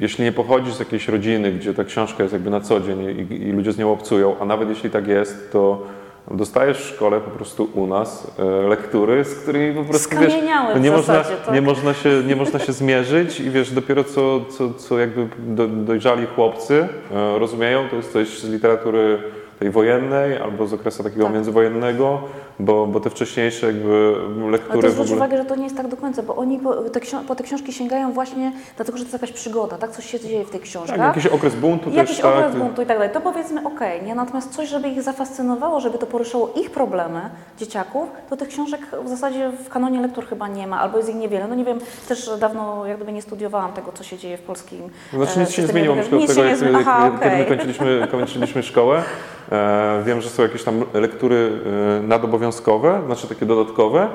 jeśli 0.00 0.24
nie 0.24 0.32
pochodzisz 0.32 0.74
z 0.74 0.78
jakiejś 0.78 1.08
rodziny, 1.08 1.52
gdzie 1.52 1.74
ta 1.74 1.84
książka 1.84 2.22
jest 2.22 2.32
jakby 2.32 2.50
na 2.50 2.60
co 2.60 2.80
dzień 2.80 3.00
i, 3.30 3.34
i 3.34 3.52
ludzie 3.52 3.72
z 3.72 3.78
nią 3.78 3.92
obcują, 3.92 4.36
a 4.40 4.44
nawet 4.44 4.68
jeśli 4.68 4.90
tak 4.90 5.08
jest, 5.08 5.52
to 5.52 5.82
dostajesz 6.30 6.78
w 6.78 6.94
szkole 6.94 7.20
po 7.20 7.30
prostu 7.30 7.68
u 7.74 7.86
nas 7.86 8.32
e, 8.38 8.44
lektury, 8.44 9.24
z 9.24 9.34
którymi 9.34 9.74
po 9.74 9.84
prostu 9.84 10.16
wiesz, 10.20 10.34
no 10.74 10.78
nie, 10.78 10.90
można, 10.90 11.14
zasadzie, 11.14 11.36
tak. 11.36 11.54
nie, 11.54 11.62
można 11.62 11.94
się, 11.94 12.22
nie 12.26 12.36
można 12.36 12.58
się 12.58 12.72
zmierzyć 12.72 13.40
i 13.40 13.50
wiesz, 13.50 13.70
dopiero 13.70 14.04
co, 14.04 14.40
co, 14.44 14.74
co 14.74 14.98
jakby 14.98 15.28
do, 15.38 15.68
dojrzali 15.68 16.26
chłopcy 16.26 16.88
e, 17.12 17.38
rozumieją, 17.38 17.88
to 17.88 17.96
jest 17.96 18.12
coś 18.12 18.38
z 18.38 18.48
literatury 18.48 19.18
tej 19.58 19.70
wojennej 19.70 20.38
albo 20.38 20.66
z 20.66 20.72
okresu 20.72 21.02
takiego 21.02 21.24
Tak. 21.24 21.34
międzywojennego, 21.34 22.20
bo, 22.60 22.86
bo 22.86 23.00
te 23.00 23.10
wcześniejsze 23.10 23.66
jakby 23.66 24.14
Ale 24.42 24.50
lektury 24.50 24.82
to 24.82 24.88
w 24.88 24.90
zwróć 24.90 25.06
ogóle... 25.06 25.16
uwagę, 25.26 25.38
że 25.38 25.44
to 25.44 25.56
nie 25.56 25.64
jest 25.64 25.76
tak 25.76 25.88
do 25.88 25.96
końca, 25.96 26.22
bo 26.22 26.36
oni 26.36 26.58
po 26.58 26.74
te, 26.74 27.00
po 27.28 27.34
te 27.34 27.42
książki 27.44 27.72
sięgają 27.72 28.12
właśnie 28.12 28.52
dlatego, 28.76 28.98
że 28.98 29.04
to 29.04 29.10
jest 29.10 29.22
jakaś 29.22 29.32
przygoda, 29.32 29.78
tak? 29.78 29.90
Coś 29.90 30.06
się 30.10 30.20
dzieje 30.20 30.44
w 30.44 30.50
tych 30.50 30.62
książkach. 30.62 30.96
Tak, 30.98 31.16
jakiś 31.16 31.26
okres 31.26 31.54
buntu 31.54 31.90
I 31.90 31.92
też, 31.92 31.96
jakiś 31.96 32.20
tak. 32.20 32.34
okres 32.34 32.56
buntu 32.56 32.82
i 32.82 32.86
tak 32.86 32.96
dalej. 32.98 33.12
To 33.14 33.20
powiedzmy 33.20 33.66
okej, 33.66 34.02
nie? 34.02 34.14
Natomiast 34.14 34.50
coś, 34.54 34.68
żeby 34.68 34.88
ich 34.88 35.02
zafascynowało, 35.02 35.80
żeby 35.80 35.98
to 35.98 36.06
poruszało 36.06 36.52
ich 36.56 36.70
problemy, 36.70 37.20
dzieciaków, 37.58 38.08
to 38.30 38.36
tych 38.36 38.48
książek 38.48 38.80
w 39.04 39.08
zasadzie 39.08 39.50
w 39.64 39.68
kanonie 39.68 40.00
lektur 40.00 40.26
chyba 40.26 40.48
nie 40.48 40.66
ma, 40.66 40.80
albo 40.80 40.96
jest 40.98 41.08
ich 41.10 41.16
niewiele. 41.16 41.48
No 41.48 41.54
nie 41.54 41.64
wiem, 41.64 41.78
też 42.08 42.30
dawno 42.40 42.86
jak 42.86 42.96
gdyby 42.96 43.12
nie 43.12 43.22
studiowałam 43.22 43.72
tego, 43.72 43.92
co 43.92 44.04
się 44.04 44.18
dzieje 44.18 44.36
w 44.38 44.42
polskim 44.42 44.80
Znaczy 45.12 45.36
e, 45.36 45.40
nic 45.40 45.50
się 45.50 45.62
nie 45.62 45.68
zmieniło, 45.68 45.94
myślę, 45.94 46.18
od 46.18 46.26
tego, 46.26 46.42
nie 46.42 46.48
jak, 46.48 46.58
zmieni- 46.58 46.72
jak, 46.72 46.86
Aha, 46.88 47.10
kiedy 47.22 47.36
my 47.36 47.44
kończyliśmy, 47.44 48.08
kończyliśmy 48.10 48.62
szkołę. 48.62 49.02
E, 49.52 50.02
wiem, 50.06 50.20
że 50.20 50.28
są 50.30 50.42
jakieś 50.42 50.62
tam 50.64 50.84
lektury 50.94 51.50
e, 51.98 52.02
nadobowiązkowe, 52.02 53.02
znaczy 53.06 53.28
takie 53.28 53.46
dodatkowe, 53.46 54.08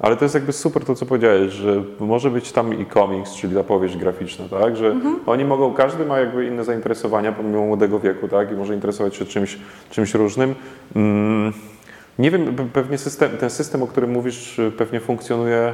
ale 0.00 0.16
to 0.16 0.24
jest 0.24 0.34
jakby 0.34 0.52
super 0.52 0.84
to, 0.84 0.94
co 0.94 1.06
powiedziałeś, 1.06 1.52
że 1.52 1.82
może 2.00 2.30
być 2.30 2.52
tam 2.52 2.80
i 2.80 2.86
komiks, 2.86 3.34
czyli 3.34 3.54
ta 3.56 3.64
powieść 3.64 3.96
graficzna, 3.96 4.44
tak? 4.60 4.76
Że 4.76 4.86
Mhm. 4.86 5.18
oni 5.26 5.44
mogą, 5.44 5.74
każdy 5.74 6.04
ma 6.06 6.18
jakby 6.18 6.46
inne 6.46 6.64
zainteresowania 6.64 7.32
pomimo 7.32 7.66
młodego 7.66 7.98
wieku, 8.00 8.28
tak? 8.28 8.52
I 8.52 8.54
może 8.54 8.74
interesować 8.74 9.16
się 9.16 9.24
czymś, 9.24 9.58
czymś 9.90 10.14
różnym. 10.14 10.54
Mm. 10.96 11.52
Nie 12.18 12.30
wiem, 12.30 12.56
pe- 12.56 12.68
pewnie 12.72 12.98
system, 12.98 13.30
ten 13.40 13.50
system, 13.50 13.82
o 13.82 13.86
którym 13.86 14.10
mówisz, 14.10 14.58
y, 14.58 14.72
pewnie 14.78 15.00
funkcjonuje 15.00 15.72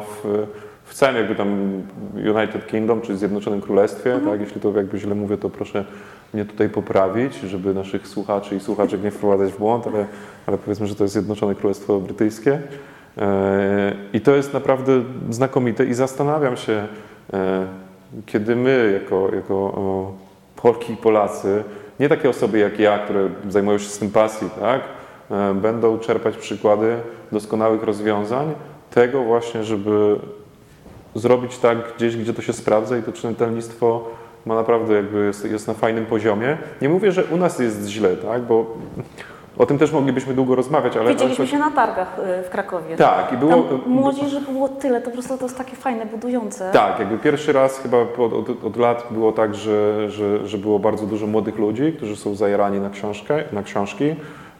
w, 0.00 0.46
w 0.86 0.94
całym 0.94 1.16
jakby 1.16 1.34
tam 1.34 1.82
United 2.14 2.66
Kingdom, 2.66 3.00
czy 3.00 3.16
Zjednoczonym 3.16 3.60
Królestwie, 3.60 4.20
tak? 4.24 4.40
Jeśli 4.40 4.60
to 4.60 4.72
jakby 4.76 4.98
źle 4.98 5.14
mówię, 5.14 5.36
to 5.36 5.50
proszę 5.50 5.84
mnie 6.34 6.44
tutaj 6.44 6.68
poprawić, 6.68 7.34
żeby 7.34 7.74
naszych 7.74 8.08
słuchaczy 8.08 8.56
i 8.56 8.60
słuchaczek 8.60 9.02
nie 9.02 9.10
wprowadzać 9.10 9.52
w 9.52 9.58
błąd, 9.58 9.86
ale, 9.86 10.06
ale 10.46 10.58
powiedzmy, 10.58 10.86
że 10.86 10.94
to 10.94 11.04
jest 11.04 11.12
Zjednoczone 11.12 11.54
Królestwo 11.54 12.00
Brytyjskie. 12.00 12.58
E, 13.18 13.92
I 14.12 14.20
to 14.20 14.36
jest 14.36 14.54
naprawdę 14.54 15.02
znakomite 15.30 15.84
i 15.84 15.94
zastanawiam 15.94 16.56
się, 16.56 16.86
e, 17.32 17.66
kiedy 18.26 18.56
my 18.56 19.00
jako, 19.02 19.34
jako 19.34 20.14
Polki 20.56 20.92
i 20.92 20.96
Polacy, 20.96 21.64
nie 22.00 22.08
takie 22.08 22.30
osoby 22.30 22.58
jak 22.58 22.78
ja, 22.78 22.98
które 22.98 23.28
zajmują 23.48 23.78
się 23.78 23.88
z 23.88 23.98
tym 23.98 24.10
pasji, 24.10 24.48
tak, 24.60 24.80
e, 25.30 25.54
będą 25.54 25.98
czerpać 25.98 26.36
przykłady 26.36 26.96
doskonałych 27.32 27.82
rozwiązań, 27.82 28.54
tego 28.90 29.24
właśnie, 29.24 29.64
żeby 29.64 30.16
zrobić 31.18 31.58
tak 31.58 31.78
gdzieś, 31.96 32.16
gdzie 32.16 32.34
to 32.34 32.42
się 32.42 32.52
sprawdza 32.52 32.98
i 32.98 33.02
to 33.02 33.12
czytelnictwo 33.12 34.04
ma 34.46 34.54
naprawdę 34.54 34.94
jakby 34.94 35.24
jest, 35.24 35.44
jest 35.44 35.68
na 35.68 35.74
fajnym 35.74 36.06
poziomie. 36.06 36.58
Nie 36.82 36.88
mówię, 36.88 37.12
że 37.12 37.24
u 37.24 37.36
nas 37.36 37.58
jest 37.58 37.86
źle, 37.86 38.16
tak, 38.16 38.42
bo 38.42 38.66
o 39.58 39.66
tym 39.66 39.78
też 39.78 39.92
moglibyśmy 39.92 40.34
długo 40.34 40.54
rozmawiać, 40.54 40.96
ale... 40.96 41.10
Widzieliśmy 41.10 41.46
się 41.46 41.58
na 41.58 41.70
targach 41.70 42.18
y, 42.40 42.42
w 42.42 42.50
Krakowie. 42.50 42.96
Tak, 42.96 43.32
i 43.32 43.36
było... 43.36 43.52
Tam 43.52 43.80
młodzieży 43.86 44.40
było 44.40 44.68
tyle, 44.68 45.00
to 45.00 45.04
po 45.04 45.12
prostu 45.12 45.38
to 45.38 45.44
jest 45.44 45.58
takie 45.58 45.76
fajne, 45.76 46.06
budujące. 46.06 46.70
Tak, 46.72 46.98
jakby 46.98 47.18
pierwszy 47.18 47.52
raz 47.52 47.78
chyba 47.78 47.96
od, 47.98 48.32
od, 48.32 48.64
od 48.64 48.76
lat 48.76 49.06
było 49.10 49.32
tak, 49.32 49.54
że, 49.54 50.10
że, 50.10 50.46
że 50.46 50.58
było 50.58 50.78
bardzo 50.78 51.06
dużo 51.06 51.26
młodych 51.26 51.58
ludzi, 51.58 51.92
którzy 51.96 52.16
są 52.16 52.34
zajarani 52.34 52.80
na, 52.80 52.90
książkę, 52.90 53.44
na 53.52 53.62
książki. 53.62 54.14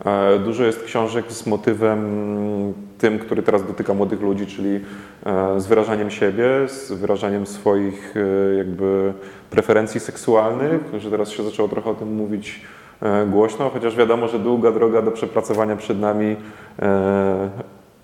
E, 0.04 0.38
Dużo 0.38 0.64
jest 0.64 0.84
książek 0.84 1.32
z 1.32 1.46
motywem 1.46 2.74
tym, 2.98 3.18
który 3.18 3.42
teraz 3.42 3.66
dotyka 3.66 3.94
młodych 3.94 4.20
ludzi, 4.20 4.46
czyli 4.46 4.80
e, 5.26 5.60
z 5.60 5.66
wyrażaniem 5.66 6.10
siebie, 6.10 6.46
z 6.68 6.92
wyrażaniem 6.92 7.46
swoich 7.46 8.14
e, 8.16 8.54
jakby 8.54 9.12
preferencji 9.50 10.00
seksualnych, 10.00 10.80
że 10.98 11.10
teraz 11.10 11.30
się 11.30 11.42
zaczęło 11.42 11.68
trochę 11.68 11.90
o 11.90 11.94
tym 11.94 12.14
mówić 12.14 12.60
głośno, 13.26 13.70
chociaż 13.70 13.96
wiadomo, 13.96 14.28
że 14.28 14.38
długa 14.38 14.72
droga 14.72 15.02
do 15.02 15.10
przepracowania 15.10 15.76
przed 15.76 16.00
nami. 16.00 16.36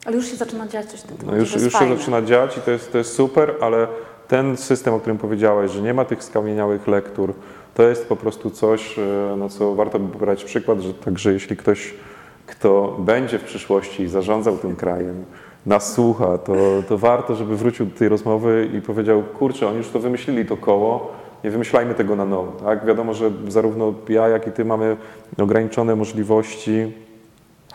Ale 0.07 0.17
już 0.17 0.27
się 0.27 0.37
zaczyna 0.37 0.69
dziać 0.69 0.87
coś 0.87 1.01
w 1.01 1.03
tym 1.03 1.17
no 1.27 1.37
już 1.37 1.55
już 1.55 1.73
się 1.73 1.97
zaczyna 1.97 2.23
dziać 2.23 2.57
i 2.57 2.61
to 2.61 2.71
jest, 2.71 2.93
to 2.93 2.99
jest 2.99 3.15
super, 3.15 3.55
ale 3.61 3.87
ten 4.29 4.57
system, 4.57 4.95
o 4.95 5.01
którym 5.01 5.19
powiedziałeś, 5.19 5.71
że 5.71 5.83
nie 5.83 5.95
ma 5.95 6.05
tych 6.05 6.25
skamieniałych 6.25 6.89
lektur, 6.89 7.35
to 7.75 7.83
jest 7.83 8.09
po 8.09 8.17
prostu 8.17 8.51
coś, 8.51 8.97
na 9.37 9.49
co 9.49 9.75
warto 9.75 9.99
by 9.99 10.19
brać 10.19 10.45
przykład, 10.45 10.81
że 10.81 10.95
także 10.95 11.33
jeśli 11.33 11.57
ktoś, 11.57 11.95
kto 12.47 12.97
będzie 12.99 13.39
w 13.39 13.45
przyszłości 13.45 14.09
zarządzał 14.09 14.57
tym 14.57 14.77
krajem, 14.77 15.25
nas 15.67 15.93
słucha, 15.93 16.39
to, 16.39 16.55
to 16.89 16.99
warto, 16.99 17.35
żeby 17.35 17.57
wrócił 17.57 17.87
do 17.87 17.99
tej 17.99 18.09
rozmowy 18.09 18.69
i 18.75 18.81
powiedział, 18.81 19.23
kurczę, 19.23 19.69
oni 19.69 19.77
już 19.77 19.89
to 19.89 20.01
wymyślili, 20.01 20.47
to 20.47 20.57
koło, 20.57 21.13
nie 21.45 21.51
wymyślajmy 21.51 21.95
tego 21.95 22.17
na 22.17 22.25
nowo. 22.25 22.53
Tak? 22.53 22.87
Wiadomo, 22.87 23.15
że 23.15 23.31
zarówno 23.49 23.95
ja, 24.09 24.29
jak 24.29 24.47
i 24.47 24.53
ty 24.53 24.65
mamy 24.65 24.97
ograniczone 25.39 25.97
możliwości 25.97 26.93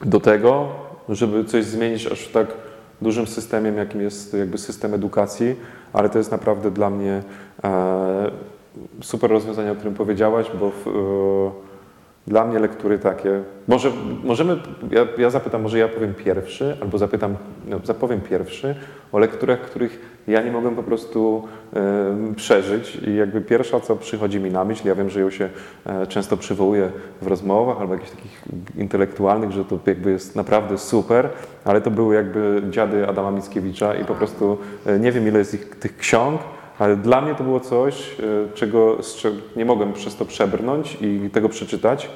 do 0.01 0.19
tego, 0.19 0.67
żeby 1.09 1.45
coś 1.45 1.65
zmienić 1.65 2.07
aż 2.07 2.21
w 2.21 2.31
tak 2.31 2.47
dużym 3.01 3.27
systemem, 3.27 3.77
jakim 3.77 4.01
jest 4.01 4.33
jakby 4.33 4.57
system 4.57 4.93
edukacji, 4.93 5.55
ale 5.93 6.09
to 6.09 6.17
jest 6.17 6.31
naprawdę 6.31 6.71
dla 6.71 6.89
mnie 6.89 7.23
e, 7.63 8.31
super 9.01 9.31
rozwiązanie, 9.31 9.71
o 9.71 9.75
którym 9.75 9.93
powiedziałaś, 9.93 10.51
bo 10.59 10.69
w, 10.69 10.87
e, 10.87 11.67
dla 12.27 12.45
mnie 12.45 12.59
lektury 12.59 12.99
takie. 12.99 13.41
Może 13.67 13.91
możemy, 14.23 14.57
ja, 14.91 15.07
ja 15.17 15.29
zapytam, 15.29 15.61
może 15.61 15.79
ja 15.79 15.87
powiem 15.87 16.13
pierwszy, 16.13 16.77
albo 16.81 16.97
zapytam, 16.97 17.35
no, 17.67 17.79
zapowiem 17.83 18.21
pierwszy 18.21 18.75
o 19.11 19.19
lekturach, 19.19 19.61
których 19.61 20.21
ja 20.27 20.41
nie 20.41 20.51
mogłem 20.51 20.75
po 20.75 20.83
prostu 20.83 21.47
e, 21.75 22.33
przeżyć. 22.35 22.95
I 22.95 23.15
jakby 23.15 23.41
pierwsza, 23.41 23.79
co 23.79 23.95
przychodzi 23.95 24.39
mi 24.39 24.51
na 24.51 24.65
myśl, 24.65 24.87
ja 24.87 24.95
wiem, 24.95 25.09
że 25.09 25.19
ją 25.19 25.29
się 25.29 25.49
e, 25.85 26.07
często 26.07 26.37
przywołuje 26.37 26.89
w 27.21 27.27
rozmowach 27.27 27.81
albo 27.81 27.93
jakichś 27.93 28.11
takich 28.11 28.43
intelektualnych, 28.77 29.51
że 29.51 29.65
to 29.65 29.79
jakby 29.85 30.11
jest 30.11 30.35
naprawdę 30.35 30.77
super, 30.77 31.29
ale 31.65 31.81
to 31.81 31.91
były 31.91 32.15
jakby 32.15 32.63
dziady 32.69 33.07
Adama 33.07 33.31
Mickiewicza 33.31 33.95
i 33.95 34.05
po 34.05 34.15
prostu 34.15 34.57
nie 34.99 35.11
wiem, 35.11 35.27
ile 35.27 35.39
jest 35.39 35.53
ich, 35.53 35.75
tych 35.75 35.97
ksiąg. 35.97 36.41
Ale 36.79 36.95
dla 36.95 37.21
mnie 37.21 37.35
to 37.35 37.43
było 37.43 37.59
coś, 37.59 38.19
e, 38.19 38.53
czego, 38.53 38.97
czego 39.17 39.35
nie 39.55 39.65
mogłem 39.65 39.93
przez 39.93 40.15
to 40.15 40.25
przebrnąć 40.25 40.97
i 41.01 41.29
tego 41.29 41.49
przeczytać. 41.49 42.09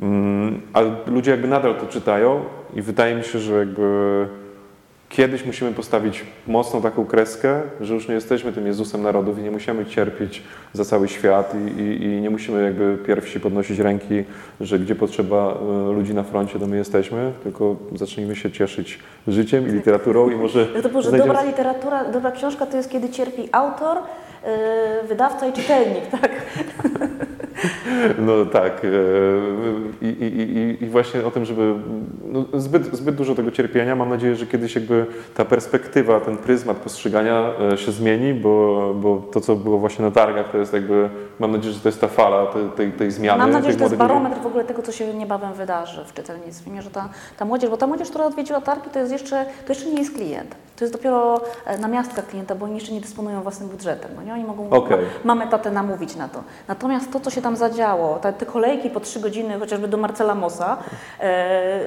Mm, 0.00 0.60
Ale 0.72 0.90
ludzie 1.06 1.30
jakby 1.30 1.48
nadal 1.48 1.74
to 1.74 1.86
czytają 1.86 2.44
i 2.74 2.82
wydaje 2.82 3.14
mi 3.14 3.24
się, 3.24 3.38
że 3.38 3.58
jakby 3.58 4.26
kiedyś 5.16 5.44
musimy 5.46 5.72
postawić 5.72 6.24
mocną 6.46 6.82
taką 6.82 7.06
kreskę, 7.06 7.62
że 7.80 7.94
już 7.94 8.08
nie 8.08 8.14
jesteśmy 8.14 8.52
tym 8.52 8.66
Jezusem 8.66 9.02
narodów 9.02 9.38
i 9.38 9.42
nie 9.42 9.50
musimy 9.50 9.86
cierpieć 9.86 10.42
za 10.72 10.84
cały 10.84 11.08
świat 11.08 11.54
i, 11.54 11.80
i, 11.80 12.02
i 12.04 12.20
nie 12.20 12.30
musimy 12.30 12.62
jakby 12.64 12.98
pierwsi 13.06 13.40
podnosić 13.40 13.78
ręki, 13.78 14.24
że 14.60 14.78
gdzie 14.78 14.94
potrzeba 14.94 15.54
e, 15.54 15.92
ludzi 15.92 16.14
na 16.14 16.22
froncie, 16.22 16.58
to 16.58 16.66
my 16.66 16.76
jesteśmy, 16.76 17.32
tylko 17.42 17.76
zacznijmy 17.94 18.36
się 18.36 18.50
cieszyć 18.50 18.98
życiem 19.28 19.68
i 19.68 19.70
literaturą 19.72 20.30
i 20.30 20.36
może 20.36 20.66
Ja 20.74 20.82
to 20.82 20.88
znajdziemy- 21.02 21.18
dobra 21.18 21.42
literatura, 21.42 22.04
dobra 22.04 22.30
książka 22.30 22.66
to 22.66 22.76
jest 22.76 22.90
kiedy 22.90 23.08
cierpi 23.08 23.48
autor, 23.52 23.96
wydawca 25.08 25.46
i 25.46 25.52
czytelnik, 25.52 26.06
tak? 26.06 26.30
No 28.18 28.46
tak. 28.46 28.82
e, 28.84 28.88
I, 30.02 30.08
i, 30.08 30.84
i, 30.84 30.88
właśnie 30.88 31.26
o 31.26 31.30
tym, 31.30 31.44
żeby. 31.44 31.74
No, 32.24 32.44
zbyt, 32.52 32.96
zbyt 32.96 33.14
dużo 33.14 33.34
tego 33.34 33.50
cierpienia. 33.50 33.96
Mam 33.96 34.08
nadzieję, 34.08 34.36
że 34.36 34.46
kiedyś 34.46 34.74
jakby 34.74 35.06
ta 35.34 35.44
perspektywa, 35.44 36.20
ten 36.20 36.36
pryzmat 36.36 36.76
postrzegania 36.76 37.50
e, 37.72 37.76
się 37.78 37.92
zmieni, 37.92 38.34
bo, 38.34 38.94
bo 38.94 39.28
to, 39.32 39.40
co 39.40 39.56
było 39.56 39.78
właśnie 39.78 40.04
na 40.04 40.10
targach, 40.10 40.50
to 40.50 40.58
jest 40.58 40.72
jakby. 40.72 41.08
Mam 41.38 41.52
nadzieję, 41.52 41.74
że 41.74 41.80
to 41.80 41.88
jest 41.88 42.00
ta 42.00 42.08
fala 42.08 42.46
tej, 42.46 42.68
tej, 42.68 42.92
tej 42.92 43.10
zmiany. 43.10 43.38
Mam 43.38 43.50
nadzieję, 43.50 43.72
że 43.72 43.78
to 43.78 43.84
jest 43.84 43.96
barometr 43.96 44.40
w 44.40 44.46
ogóle 44.46 44.64
tego, 44.64 44.82
co 44.82 44.92
się 44.92 45.14
niebawem 45.14 45.52
wydarzy 45.52 46.04
w 46.04 46.14
czytelnictwie, 46.14 46.82
że 46.82 46.90
ta, 46.90 47.08
ta 47.36 47.44
młodzież, 47.44 47.70
bo 47.70 47.76
ta 47.76 47.86
młodzież, 47.86 48.08
która 48.08 48.24
odwiedziła 48.24 48.60
targi, 48.60 48.90
to 48.90 48.98
jest 48.98 49.12
jeszcze, 49.12 49.46
to 49.66 49.72
jeszcze 49.72 49.90
nie 49.90 49.98
jest 49.98 50.14
klient. 50.14 50.54
To 50.76 50.84
jest 50.84 50.94
dopiero 50.94 51.40
e, 51.66 51.78
namiastka 51.78 52.22
klienta, 52.22 52.54
bo 52.54 52.64
oni 52.64 52.74
jeszcze 52.74 52.92
nie 52.92 53.00
dysponują 53.00 53.42
własnym 53.42 53.68
budżetem. 53.68 54.10
No 54.16 54.22
nie? 54.22 54.32
Oni 54.32 54.44
mogą 54.44 54.70
Okej. 54.70 54.98
ma, 55.24 55.34
mamy 55.34 55.50
tatę 55.50 55.70
namówić 55.70 56.16
na 56.16 56.28
to. 56.28 56.42
Natomiast 56.68 57.12
to, 57.12 57.20
co 57.20 57.30
się 57.30 57.42
tam 57.42 57.56
zadziało, 57.56 58.18
te, 58.18 58.32
te 58.32 58.46
kolejki 58.46 58.90
po 58.90 59.00
trzy 59.00 59.20
godziny, 59.20 59.58
chociażby 59.58 59.88
do 59.88 59.96
Marcela 59.96 60.34
Mosa, 60.34 60.76
e, 61.20 61.80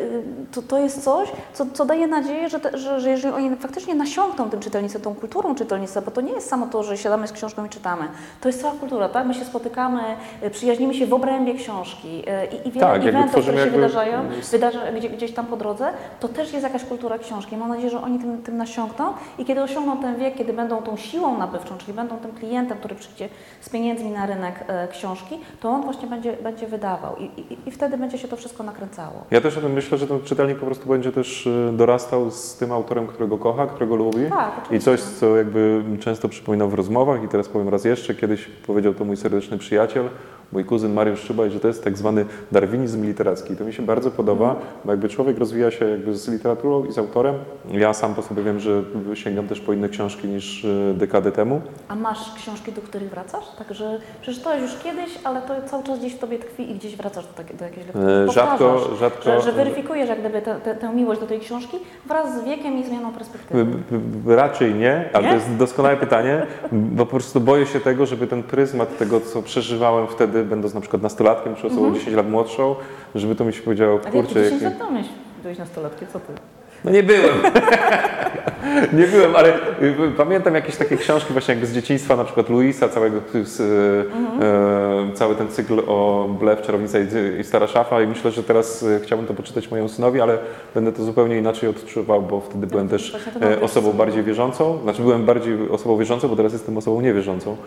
to, 0.52 0.62
to 0.62 0.78
jest 0.78 1.04
coś, 1.04 1.32
co, 1.54 1.66
co 1.74 1.86
daje 1.86 2.08
nadzieję, 2.08 2.50
że, 2.50 2.60
te, 2.60 2.78
że, 2.78 3.02
że 3.02 3.10
jeżeli 3.10 3.34
oni 3.34 3.56
faktycznie 3.56 3.96
nasiąkną 3.96 4.50
tym 4.50 4.60
czytelnictwem, 4.60 5.02
tą 5.02 5.16
kulturą 5.16 5.56
czytelnictwa, 5.56 6.02
bo 6.02 6.12
to 6.12 6.22
nie 6.22 6.34
jest 6.34 6.50
samo 6.50 6.68
to, 6.68 6.84
że 6.84 6.98
siadamy 6.98 7.28
z 7.28 7.32
książką 7.32 7.66
i 7.66 7.70
czytamy. 7.70 8.04
To 8.42 8.50
jest 8.50 8.62
cała 8.62 8.74
kultura, 8.74 9.10
tak? 9.10 9.28
My 9.28 9.34
się 9.38 9.46
spotykamy, 9.46 10.02
e, 10.42 10.50
przyjaźnimy 10.50 10.94
się 10.94 11.08
w 11.08 11.14
obrębie 11.14 11.54
książki 11.54 12.24
e, 12.28 12.46
i, 12.46 12.68
i 12.68 12.72
wiele 12.72 12.88
Tak, 12.88 13.06
eventów, 13.06 13.42
które 13.42 13.64
się 13.66 13.72
wydarzają, 13.72 14.22
wydarza, 14.52 14.92
gdzie, 14.92 15.10
gdzieś 15.10 15.32
tam 15.32 15.46
po 15.46 15.58
drodze, 15.58 15.90
to 16.20 16.28
też 16.28 16.54
jest 16.54 16.64
jakaś 16.64 16.84
kultura 16.84 17.18
książki. 17.18 17.58
Mam 17.58 17.70
nadzieję, 17.70 17.90
że 17.90 18.02
oni 18.02 18.20
tym, 18.20 18.42
tym 18.42 18.58
nasiąkną 18.58 19.14
i 19.38 19.46
kiedy 19.46 19.62
osiągną 19.62 19.98
ten 19.98 20.16
wiek, 20.16 20.36
kiedy 20.36 20.54
będą 20.54 20.82
tą 20.82 20.98
siłą 20.98 21.38
nabywczą, 21.38 21.78
czyli 21.78 21.94
będą 21.94 22.18
tym 22.18 22.32
klientem, 22.32 22.78
który 22.78 22.96
przyjdzie 22.96 23.30
z 23.62 23.70
pieniędzmi 23.70 24.12
na 24.12 24.26
rynek 24.26 24.64
e, 24.68 24.88
książki, 24.88 25.40
to 25.60 25.70
on 25.70 25.82
właśnie 25.82 26.08
będzie, 26.08 26.34
będzie 26.34 26.68
wydawał 26.68 27.16
i, 27.18 27.24
i, 27.24 27.58
i 27.66 27.72
wtedy 27.72 27.98
będzie 27.98 28.18
się 28.18 28.28
to 28.28 28.36
wszystko 28.36 28.64
nakręcało. 28.64 29.24
Ja 29.32 29.42
też 29.42 29.58
o 29.58 29.62
tym 29.62 29.74
myślę, 29.74 29.98
że 29.98 30.08
ten 30.08 30.22
czytelnik 30.24 30.58
po 30.60 30.66
prostu 30.66 30.90
będzie 30.90 31.12
też 31.12 31.48
e, 31.48 31.72
dorastał 31.74 32.32
z 32.32 32.56
tym 32.56 32.72
autorem, 32.72 33.08
którego 33.08 33.38
kocha, 33.38 33.68
którego 33.68 33.96
lubi. 33.96 34.26
Tak, 34.30 34.52
I 34.72 34.80
coś, 34.80 35.02
co 35.02 35.38
jakby 35.38 35.84
często 36.00 36.30
przypominał 36.30 36.70
w 36.70 36.74
rozmowach 36.74 37.24
i 37.24 37.28
teraz 37.28 37.50
powiem 37.50 37.70
raz 37.70 37.86
jeszcze, 37.86 38.16
kiedyś 38.16 38.46
powiedział 38.68 38.94
to 38.94 39.06
mój 39.06 39.18
serdeczny 39.30 39.58
przyjaciel, 39.58 40.10
mój 40.52 40.66
kuzyn 40.66 40.94
Mariusz 40.94 41.20
Szybaj, 41.20 41.52
że 41.52 41.60
to 41.60 41.68
jest 41.68 41.84
tak 41.84 41.98
zwany 41.98 42.26
darwinizm 42.52 43.06
literacki. 43.06 43.56
To 43.56 43.64
mi 43.66 43.74
się 43.74 43.84
bardzo 43.84 44.12
podoba, 44.12 44.56
bo 44.86 44.92
jakby 44.92 45.10
człowiek 45.10 45.38
rozwija 45.38 45.72
się 45.72 45.86
jakby 45.90 46.14
z 46.16 46.28
literaturą 46.30 46.86
i 46.86 46.92
z 46.92 46.98
autorem. 46.98 47.36
Ja 47.72 47.94
sam 47.94 48.16
po 48.16 48.22
sobie 48.22 48.44
wiem, 48.44 48.60
że 48.60 48.84
sięgam 49.14 49.48
też 49.48 49.60
po 49.62 49.74
inne 49.74 49.90
książki 49.90 50.28
niż 50.28 50.66
e, 50.66 50.94
dekadę 50.94 51.32
temu. 51.32 51.62
A 51.88 51.96
masz 51.96 52.34
książki, 52.36 52.72
do 52.72 52.82
których 52.82 53.10
wracasz? 53.10 53.46
Także 53.58 54.00
przeczytałeś 54.22 54.62
już 54.62 54.76
kiedyś, 54.84 55.10
ale 55.24 55.42
to 55.42 55.54
cały 55.70 55.84
czas 55.84 56.00
gdzieś 56.00 56.14
w 56.14 56.20
tobie 56.20 56.40
tkwi 56.40 56.72
i 56.72 56.76
gdzieś 56.76 56.96
wracasz 56.96 57.26
do, 57.28 57.34
takie, 57.34 57.54
do 57.54 57.66
jakiejś 57.66 57.86
lektury. 57.86 58.06
E, 58.14 58.28
rzadko- 58.28 58.80
rzadko- 59.00 59.24
Że, 59.24 59.42
że 59.42 59.52
weryfikujesz 59.52 60.10
jak 60.10 60.20
gdyby 60.20 60.42
tę- 60.42 60.96
miłość 60.96 61.22
do 61.22 61.28
tej 61.28 61.40
książki 61.40 61.78
wraz 62.06 62.42
z 62.42 62.46
wiekiem 62.46 62.78
i 62.78 62.84
zmianą 62.84 63.14
perspektywy. 63.14 63.66
Raczej 64.26 64.74
nie, 64.76 65.10
ale 65.14 65.24
Nie? 65.24 65.30
to 65.30 65.36
jest 65.36 65.56
doskonałe 65.56 65.98
pytanie, 65.98 66.46
bo 66.72 67.06
po 67.06 67.12
prostu 67.12 67.42
boję 67.42 67.66
się 67.66 67.80
tego, 67.80 68.06
żeby 68.06 68.28
ten 68.28 68.44
pryzmat 68.44 68.98
tego, 68.98 69.22
co 69.22 69.42
przeżywałem 69.42 70.08
wtedy, 70.08 70.37
będąc 70.44 70.74
na 70.74 70.82
przykład 70.82 71.02
nastolatkiem 71.02 71.56
czy 71.56 71.68
osobą 71.68 71.94
10 71.94 72.16
lat 72.16 72.30
młodszą, 72.30 72.76
żeby 73.16 73.36
to 73.36 73.46
mi 73.46 73.54
się 73.54 73.62
powiedziało, 73.62 73.92
Ale 73.94 74.04
jak 74.04 74.12
kurczę, 74.12 74.44
10 74.44 74.62
jaki... 74.62 74.80
lat 74.80 74.90
byłeś 75.44 75.58
nastolatkiem, 75.58 76.08
co 76.14 76.20
ty? 76.20 76.34
No 76.86 76.92
nie 76.92 77.04
byłem. 77.04 77.36
nie 79.00 79.08
byłem, 79.08 79.36
ale 79.36 79.56
y, 79.82 80.12
pamiętam 80.18 80.56
jakieś 80.56 80.76
takie 80.76 80.98
książki 80.98 81.34
właśnie 81.34 81.52
jakby 81.52 81.68
z 81.68 81.74
dzieciństwa, 81.74 82.16
na 82.16 82.24
przykład 82.24 82.50
Luisa, 82.50 82.90
całego, 82.90 83.22
z, 83.44 83.60
e, 84.42 85.16
cały 85.16 85.36
ten 85.36 85.48
cykl 85.48 85.82
o 85.88 86.30
Blef, 86.40 86.62
Czarownica 86.62 86.98
i, 87.40 87.44
Stara 87.44 87.68
Szafa 87.68 88.02
i 88.02 88.08
myślę, 88.08 88.32
że 88.32 88.44
teraz 88.44 88.86
chciałbym 89.04 89.28
to 89.28 89.34
poczytać 89.34 89.72
mojemu 89.72 89.90
synowi, 89.90 90.22
ale 90.22 90.38
będę 90.76 90.92
to 90.92 91.04
zupełnie 91.04 91.38
inaczej 91.38 91.70
odczuwał, 91.70 92.22
bo 92.22 92.42
wtedy 92.42 92.68
byłem 92.68 92.90
też 92.90 93.28
e, 93.42 93.62
osobą 93.62 93.94
bardziej 93.94 94.24
wierzącą, 94.24 94.80
znaczy 94.84 95.02
byłem 95.02 95.26
bardziej 95.26 95.70
osobą 95.70 95.98
wierzącą, 95.98 96.28
bo 96.28 96.36
teraz 96.36 96.54
jestem 96.54 96.78
osobą 96.78 97.02
niewierzącą, 97.02 97.58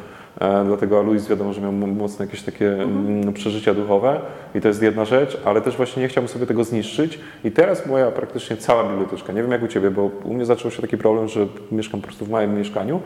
dlatego 0.65 0.99
a 0.99 1.03
Luis 1.03 1.29
wiadomo, 1.29 1.53
że 1.53 1.61
miał 1.61 1.73
mocne 1.73 2.25
jakieś 2.25 2.43
takie 2.43 2.73
mm, 2.73 3.33
przeżycia 3.33 3.75
duchowe 3.75 4.21
i 4.55 4.61
to 4.61 4.69
jest 4.69 4.83
jedna 4.83 5.05
rzecz, 5.05 5.41
ale 5.45 5.61
też 5.61 5.77
właśnie 5.77 6.03
nie 6.03 6.09
chciałbym 6.09 6.29
sobie 6.29 6.47
tego 6.47 6.65
zniszczyć. 6.65 7.19
I 7.45 7.51
teraz 7.51 7.87
moja 7.87 8.11
praktycznie 8.11 8.57
cała 8.57 8.85
biblioteczka, 8.85 9.33
nie 9.33 9.43
wiem 9.43 9.51
jak 9.51 9.63
u 9.63 9.69
Ciebie, 9.69 9.91
bo 9.91 10.11
u 10.25 10.35
mnie 10.35 10.45
zaczął 10.45 10.71
się 10.71 10.83
taki 10.83 10.99
problem, 10.99 11.29
że 11.29 11.47
mieszkam 11.73 12.01
po 12.01 12.07
prostu 12.07 12.25
w 12.25 12.31
małym 12.31 12.59
mieszkaniu 12.59 13.01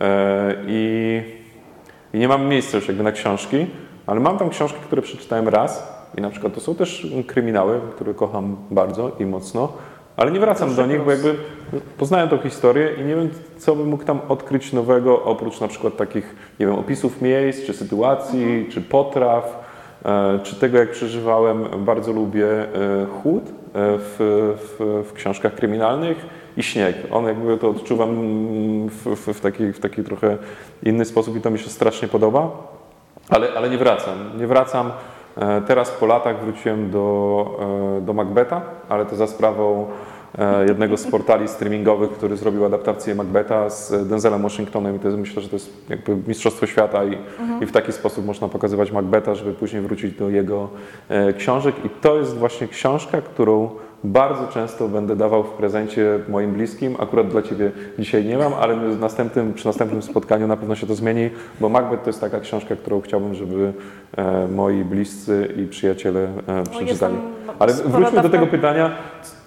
e, 0.00 0.54
i, 0.66 1.22
i 2.14 2.18
nie 2.18 2.28
mam 2.28 2.46
miejsca 2.46 2.76
już 2.76 2.88
jakby 2.88 3.02
na 3.02 3.12
książki, 3.12 3.66
ale 4.06 4.20
mam 4.20 4.38
tam 4.38 4.50
książki, 4.50 4.78
które 4.80 5.02
przeczytałem 5.02 5.48
raz 5.48 6.00
i 6.18 6.20
na 6.20 6.30
przykład 6.30 6.54
to 6.54 6.60
są 6.60 6.74
też 6.74 7.06
kryminały, 7.26 7.80
które 7.94 8.14
kocham 8.14 8.56
bardzo 8.70 9.12
i 9.18 9.26
mocno, 9.26 9.72
ale 10.20 10.30
nie 10.30 10.40
wracam 10.40 10.74
do 10.74 10.86
nich, 10.86 11.04
bo 11.04 11.10
jakby 11.10 11.34
poznałem 11.98 12.28
tą 12.28 12.38
historię 12.38 12.90
i 12.98 13.04
nie 13.04 13.16
wiem, 13.16 13.30
co 13.58 13.76
bym 13.76 13.88
mógł 13.88 14.04
tam 14.04 14.20
odkryć 14.28 14.72
nowego, 14.72 15.22
oprócz 15.22 15.60
na 15.60 15.68
przykład 15.68 15.96
takich, 15.96 16.36
nie 16.60 16.66
wiem, 16.66 16.74
opisów 16.74 17.22
miejsc, 17.22 17.66
czy 17.66 17.72
sytuacji, 17.72 18.66
czy 18.70 18.80
potraw, 18.80 19.64
e, 20.04 20.38
czy 20.42 20.56
tego, 20.56 20.78
jak 20.78 20.90
przeżywałem. 20.90 21.64
Bardzo 21.78 22.12
lubię 22.12 22.46
e, 22.46 22.66
chłód 23.22 23.42
e, 23.44 23.52
w, 23.74 24.16
w, 24.78 25.04
w 25.08 25.12
książkach 25.12 25.54
kryminalnych 25.54 26.26
i 26.56 26.62
śnieg. 26.62 26.96
On 27.10 27.24
jakby 27.24 27.58
to 27.58 27.68
odczuwam 27.68 28.10
mm, 28.10 28.88
w, 28.88 29.04
w, 29.04 29.36
w, 29.36 29.40
taki, 29.40 29.72
w 29.72 29.80
taki 29.80 30.04
trochę 30.04 30.38
inny 30.82 31.04
sposób 31.04 31.36
i 31.36 31.40
to 31.40 31.50
mi 31.50 31.58
się 31.58 31.70
strasznie 31.70 32.08
podoba. 32.08 32.50
Ale, 33.28 33.48
ale 33.56 33.70
nie 33.70 33.78
wracam. 33.78 34.38
Nie 34.38 34.46
wracam. 34.46 34.90
Teraz 35.66 35.90
po 35.90 36.06
latach 36.06 36.44
wróciłem 36.44 36.90
do, 36.90 38.00
do 38.02 38.12
Macbeta, 38.12 38.62
ale 38.88 39.06
to 39.06 39.16
za 39.16 39.26
sprawą 39.26 39.86
jednego 40.68 40.96
z 40.96 41.06
portali 41.06 41.48
streamingowych, 41.48 42.10
który 42.10 42.36
zrobił 42.36 42.64
adaptację 42.64 43.14
Macbeta 43.14 43.70
z 43.70 44.08
Denzelem 44.08 44.42
Washingtonem 44.42 44.96
i 44.96 44.98
to 44.98 45.08
jest, 45.08 45.20
myślę, 45.20 45.42
że 45.42 45.48
to 45.48 45.56
jest 45.56 45.90
jakby 45.90 46.16
mistrzostwo 46.28 46.66
świata 46.66 47.04
i, 47.04 47.18
i 47.60 47.66
w 47.66 47.72
taki 47.72 47.92
sposób 47.92 48.26
można 48.26 48.48
pokazywać 48.48 48.92
Macbeta, 48.92 49.34
żeby 49.34 49.54
później 49.54 49.82
wrócić 49.82 50.14
do 50.14 50.30
jego 50.30 50.68
e, 51.08 51.32
książek. 51.32 51.74
I 51.84 51.90
to 51.90 52.16
jest 52.16 52.36
właśnie 52.36 52.68
książka, 52.68 53.20
którą 53.20 53.70
bardzo 54.04 54.46
często 54.48 54.88
będę 54.88 55.16
dawał 55.16 55.44
w 55.44 55.50
prezencie 55.50 56.18
moim 56.28 56.52
bliskim. 56.52 56.96
Akurat 56.98 57.28
dla 57.28 57.42
Ciebie 57.42 57.70
dzisiaj 57.98 58.24
nie 58.24 58.38
mam, 58.38 58.54
ale 58.54 58.76
następnym, 58.76 59.54
przy 59.54 59.66
następnym 59.66 60.02
spotkaniu 60.02 60.46
na 60.46 60.56
pewno 60.56 60.74
się 60.74 60.86
to 60.86 60.94
zmieni, 60.94 61.30
bo 61.60 61.68
Macbeth 61.68 62.02
to 62.02 62.08
jest 62.10 62.20
taka 62.20 62.40
książka, 62.40 62.76
którą 62.76 63.00
chciałbym, 63.00 63.34
żeby 63.34 63.72
e, 64.16 64.48
moi 64.48 64.84
bliscy 64.84 65.54
i 65.56 65.66
przyjaciele 65.66 66.28
e, 66.46 66.62
przeczytali. 66.70 67.16
Ale 67.58 67.72
wróćmy 67.72 68.22
do 68.22 68.28
dawka- 68.28 68.30
tego 68.30 68.46
pytania, 68.46 68.90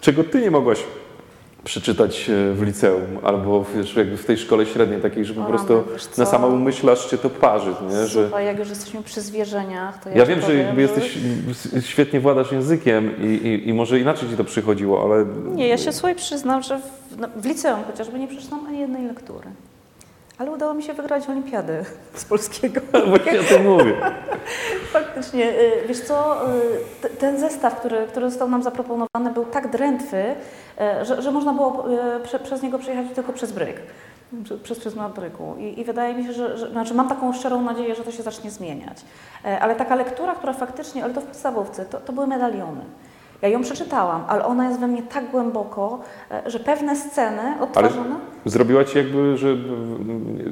czego 0.02 0.24
Ty 0.24 0.42
nie 0.42 0.52
mogłaś 0.52 0.84
przeczytać 1.64 2.30
e, 2.30 2.54
w 2.54 2.62
liceum 2.62 3.20
albo 3.24 3.66
wiesz, 3.76 3.96
jakby 3.96 4.18
w 4.18 4.26
tej 4.26 4.38
szkole 4.38 4.66
średniej 4.66 5.02
takiej, 5.02 5.26
że 5.26 5.34
po 5.34 5.44
prostu 5.44 5.74
no, 5.74 5.84
na 6.18 6.26
samą 6.26 6.60
myśl 6.60 6.90
aż 6.90 7.06
cię 7.06 7.18
to 7.18 7.30
parzy, 7.30 7.76
nie? 7.90 8.08
Że, 8.08 8.24
Słuchaj, 8.24 8.46
jak 8.46 8.60
już 8.60 8.70
jesteśmy 8.70 9.04
przy 9.04 9.22
zwierzeniach, 9.22 10.04
to 10.04 10.10
ja, 10.10 10.16
ja 10.16 10.26
wiem, 10.26 10.42
że 10.42 10.48
powiem, 10.48 10.66
jakby 10.66 10.82
jesteś, 10.82 11.18
świetnie 11.82 12.20
władasz 12.20 12.52
językiem 12.52 13.12
i, 13.24 13.48
i, 13.48 13.70
i 13.70 13.74
może 13.74 14.00
inaczej 14.00 14.30
ci 14.30 14.38
to 14.38 14.44
przychodziło, 14.44 15.04
ale 15.04 15.26
Nie, 15.56 15.68
ja 15.68 15.78
się 15.78 15.92
słuchaj 15.92 16.16
przyznam, 16.16 16.64
że 16.64 16.80
w, 16.80 17.18
no, 17.20 17.28
w 17.36 17.46
liceum 17.46 17.84
chociażby 17.84 18.20
nie 18.20 18.28
przeczytałam 18.28 18.66
ani 18.68 18.80
jednej 18.80 19.08
lektury. 19.08 19.48
Ale 20.38 20.52
udało 20.52 20.74
mi 20.74 20.84
się 20.84 20.94
wygrać 20.94 21.30
olimpiadę 21.30 21.86
z 22.14 22.26
polskiego. 22.26 22.82
właśnie 23.10 23.40
o 23.40 23.44
tym 23.44 23.64
mówię. 23.64 23.96
Faktycznie, 24.94 25.50
y, 25.60 25.88
wiesz 25.88 26.00
co, 26.00 26.48
y, 27.06 27.10
ten 27.10 27.40
zestaw, 27.40 27.80
który, 27.80 27.98
który 28.08 28.30
został 28.30 28.50
nam 28.50 28.64
zaproponowany 28.64 29.34
był 29.34 29.46
tak 29.46 29.72
drętwy, 29.72 30.36
że, 31.02 31.22
że 31.22 31.32
można 31.32 31.54
było 31.54 31.86
y, 32.18 32.20
prze, 32.24 32.40
przez 32.40 32.62
niego 32.62 32.80
przejechać 32.80 33.06
tylko 33.16 33.34
przez 33.34 33.52
bryk. 33.52 33.82
Prze- 34.44 34.58
Przez 34.58 34.80
przysmat 34.80 35.14
bryku. 35.14 35.56
I, 35.60 35.80
I 35.80 35.84
wydaje 35.84 36.14
mi 36.16 36.26
się, 36.26 36.34
że, 36.34 36.58
że 36.58 36.70
znaczy 36.72 36.94
mam 36.94 37.08
taką 37.10 37.34
szczerą 37.34 37.62
nadzieję, 37.62 37.96
że 37.96 38.04
to 38.04 38.12
się 38.12 38.24
zacznie 38.24 38.52
zmieniać. 38.52 38.98
E, 39.46 39.60
Ale 39.60 39.76
taka 39.76 39.96
lektura, 39.96 40.36
która 40.36 40.54
faktycznie, 40.54 41.04
ale 41.04 41.14
to 41.14 41.22
w 41.22 41.26
podstawówce, 41.26 41.86
to, 41.86 42.00
to 42.00 42.14
były 42.14 42.28
medaliony. 42.28 42.82
Ja 43.42 43.50
ją 43.50 43.62
przeczytałam, 43.62 44.24
ale 44.28 44.46
ona 44.46 44.68
jest 44.68 44.80
we 44.80 44.88
mnie 44.88 45.04
tak 45.04 45.32
głęboko, 45.32 46.00
e, 46.32 46.50
że 46.50 46.60
pewne 46.60 46.96
sceny 46.96 47.42
odtwarzane. 47.62 48.16
Zrobiła 48.46 48.86
ci 48.86 48.98
jakby, 48.98 49.38
że 49.38 49.48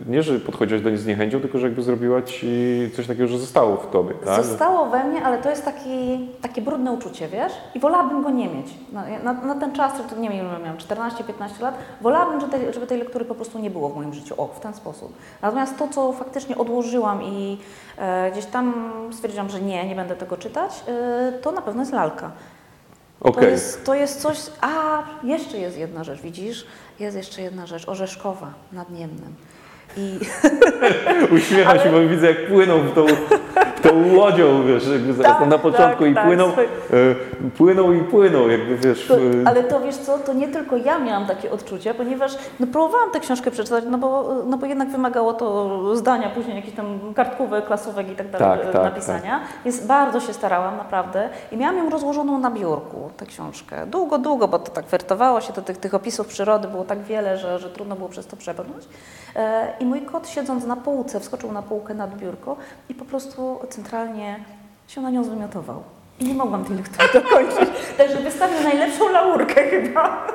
nie, 0.07 0.23
że 0.23 0.39
podchodziłaś 0.39 0.83
do 0.83 0.89
niej 0.89 0.97
z 0.99 1.05
niechęcią, 1.05 1.39
tylko 1.41 1.57
że 1.57 1.67
jakby 1.67 1.83
zrobiła 1.83 2.21
ci 2.21 2.49
coś 2.95 3.07
takiego, 3.07 3.27
że 3.27 3.37
zostało 3.37 3.77
w 3.77 3.89
tobie, 3.89 4.13
tak? 4.25 4.43
Zostało 4.43 4.85
we 4.85 5.03
mnie, 5.03 5.23
ale 5.23 5.37
to 5.37 5.49
jest 5.49 5.65
taki, 5.65 6.29
takie 6.41 6.61
brudne 6.61 6.91
uczucie, 6.91 7.27
wiesz? 7.27 7.53
I 7.75 7.79
wolałabym 7.79 8.23
go 8.23 8.29
nie 8.29 8.47
mieć. 8.47 8.67
Na, 8.91 9.03
na, 9.23 9.33
na 9.33 9.55
ten 9.55 9.71
czas, 9.71 9.93
nie 10.19 10.29
wiem, 10.29 10.45
miałam, 10.45 10.77
14-15 10.77 11.61
lat, 11.61 11.75
wolałabym, 12.01 12.39
żeby 12.39 12.51
tej, 12.51 12.73
żeby 12.73 12.87
tej 12.87 12.99
lektury 12.99 13.25
po 13.25 13.35
prostu 13.35 13.59
nie 13.59 13.69
było 13.69 13.89
w 13.89 13.95
moim 13.95 14.13
życiu. 14.13 14.35
O, 14.37 14.47
w 14.47 14.59
ten 14.59 14.73
sposób. 14.73 15.13
Natomiast 15.41 15.77
to, 15.77 15.87
co 15.87 16.13
faktycznie 16.13 16.57
odłożyłam 16.57 17.23
i 17.23 17.57
e, 17.97 18.31
gdzieś 18.31 18.45
tam 18.45 18.91
stwierdziłam, 19.11 19.49
że 19.49 19.61
nie, 19.61 19.87
nie 19.87 19.95
będę 19.95 20.15
tego 20.15 20.37
czytać, 20.37 20.83
e, 20.87 21.31
to 21.41 21.51
na 21.51 21.61
pewno 21.61 21.81
jest 21.81 21.93
lalka. 21.93 22.31
To, 23.23 23.29
Okej. 23.29 23.51
jest, 23.51 23.85
to 23.85 23.95
jest 23.95 24.21
coś. 24.21 24.37
A, 24.61 25.03
jeszcze 25.23 25.57
jest 25.57 25.77
jedna 25.77 26.03
rzecz, 26.03 26.21
widzisz? 26.21 26.65
Jest 26.99 27.17
jeszcze 27.17 27.41
jedna 27.41 27.67
rzecz. 27.67 27.89
Orzeszkowa 27.89 28.53
nad 28.71 28.89
Niemnem. 28.89 29.35
I 29.97 30.19
Uśmiecha 31.35 31.79
się, 31.79 31.89
bo 31.89 31.99
widzę 31.99 32.27
jak 32.27 32.47
płyną 32.47 32.79
w 32.79 32.93
tą, 32.93 33.05
w 33.75 33.81
tą 33.81 34.15
łodzią, 34.15 34.67
wiesz, 34.67 34.87
jakby 34.87 35.13
zaraz 35.13 35.39
Tak, 35.39 35.47
na 35.47 35.57
początku 35.57 36.03
tak, 36.03 36.11
i 36.11 36.15
tak, 36.15 36.25
płyną, 36.25 36.45
e, 36.47 37.49
płyną 37.57 37.93
i 37.93 37.99
płyną, 37.99 38.47
jakby 38.47 38.77
wiesz. 38.77 39.07
To, 39.07 39.15
e, 39.15 39.19
ale 39.45 39.63
to 39.63 39.81
wiesz 39.81 39.95
co, 39.95 40.19
to 40.19 40.33
nie 40.33 40.47
tylko 40.47 40.77
ja 40.77 40.99
miałam 40.99 41.25
takie 41.25 41.51
odczucia, 41.51 41.93
ponieważ 41.93 42.37
no, 42.59 42.67
próbowałam 42.67 43.11
tę 43.11 43.19
książkę 43.19 43.51
przeczytać, 43.51 43.83
no 43.89 43.97
bo, 43.97 44.35
no 44.45 44.57
bo 44.57 44.65
jednak 44.65 44.89
wymagało 44.89 45.33
to 45.33 45.95
zdania, 45.95 46.29
później 46.29 46.55
jakieś 46.55 46.73
tam 46.73 47.13
kartkówek, 47.15 47.65
klasówek 47.65 48.11
i 48.11 48.15
tak 48.15 48.29
dalej 48.29 48.59
Tak, 48.59 48.69
e, 48.69 48.73
tak, 48.73 48.83
napisania. 48.83 49.39
Więc 49.65 49.85
bardzo 49.85 50.19
się 50.19 50.33
starałam, 50.33 50.77
naprawdę. 50.77 51.29
I 51.51 51.57
miałam 51.57 51.77
ją 51.77 51.89
rozłożoną 51.89 52.39
na 52.39 52.51
biurku, 52.51 53.09
tę 53.17 53.25
książkę. 53.25 53.87
Długo, 53.87 54.17
długo, 54.17 54.47
bo 54.47 54.59
to 54.59 54.71
tak 54.71 54.85
wertowało 54.85 55.41
się, 55.41 55.53
to 55.53 55.61
tych, 55.61 55.77
tych 55.77 55.93
opisów 55.93 56.27
przyrody 56.27 56.67
było 56.67 56.83
tak 56.83 57.03
wiele, 57.03 57.37
że, 57.37 57.59
że 57.59 57.69
trudno 57.69 57.95
było 57.95 58.09
przez 58.09 58.27
to 58.27 58.37
przebrnąć. 58.37 58.83
E, 59.35 59.73
I 59.81 59.85
mój 59.85 60.01
kot 60.01 60.27
siedząc 60.27 60.65
na 60.65 60.75
półce, 60.75 61.19
wskoczył 61.19 61.51
na 61.51 61.61
półkę 61.61 61.93
nad 61.93 62.17
biurko 62.17 62.57
i 62.89 62.95
po 62.95 63.05
prostu 63.05 63.59
centralnie 63.69 64.39
się 64.87 65.01
na 65.01 65.09
nią 65.09 65.23
zwymiotował. 65.23 65.83
I 66.19 66.25
nie 66.25 66.33
mogłam 66.33 66.65
tej 66.65 66.77
lektury 66.77 67.07
dokończyć. 67.21 67.69
Także 67.97 68.17
wystawił 68.17 68.63
najlepszą 68.63 69.11
laurkę 69.11 69.63
chyba. 69.69 70.27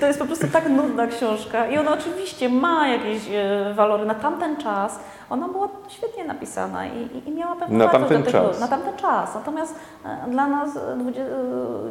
To 0.00 0.06
jest 0.06 0.18
po 0.18 0.24
prostu 0.24 0.46
tak 0.48 0.68
nudna 0.68 1.06
książka. 1.06 1.66
I 1.66 1.78
ona 1.78 1.92
oczywiście 1.92 2.48
ma 2.48 2.88
jakieś 2.88 3.22
e, 3.32 3.74
walory 3.74 4.06
na 4.06 4.14
tamten 4.14 4.56
czas. 4.56 4.98
Ona 5.30 5.48
była 5.48 5.68
świetnie 5.88 6.24
napisana 6.24 6.86
i, 6.86 7.28
i, 7.28 7.30
miała 7.30 7.56
pewną 7.56 7.78
Na 7.78 7.88
tamten 7.88 8.22
do 8.22 8.26
tego, 8.26 8.48
czas. 8.48 8.60
Na 8.60 8.68
tamten 8.68 8.96
czas. 8.96 9.34
Natomiast 9.34 9.74
e, 10.04 10.30
dla 10.30 10.46
nas, 10.46 10.76
e, 10.76 10.98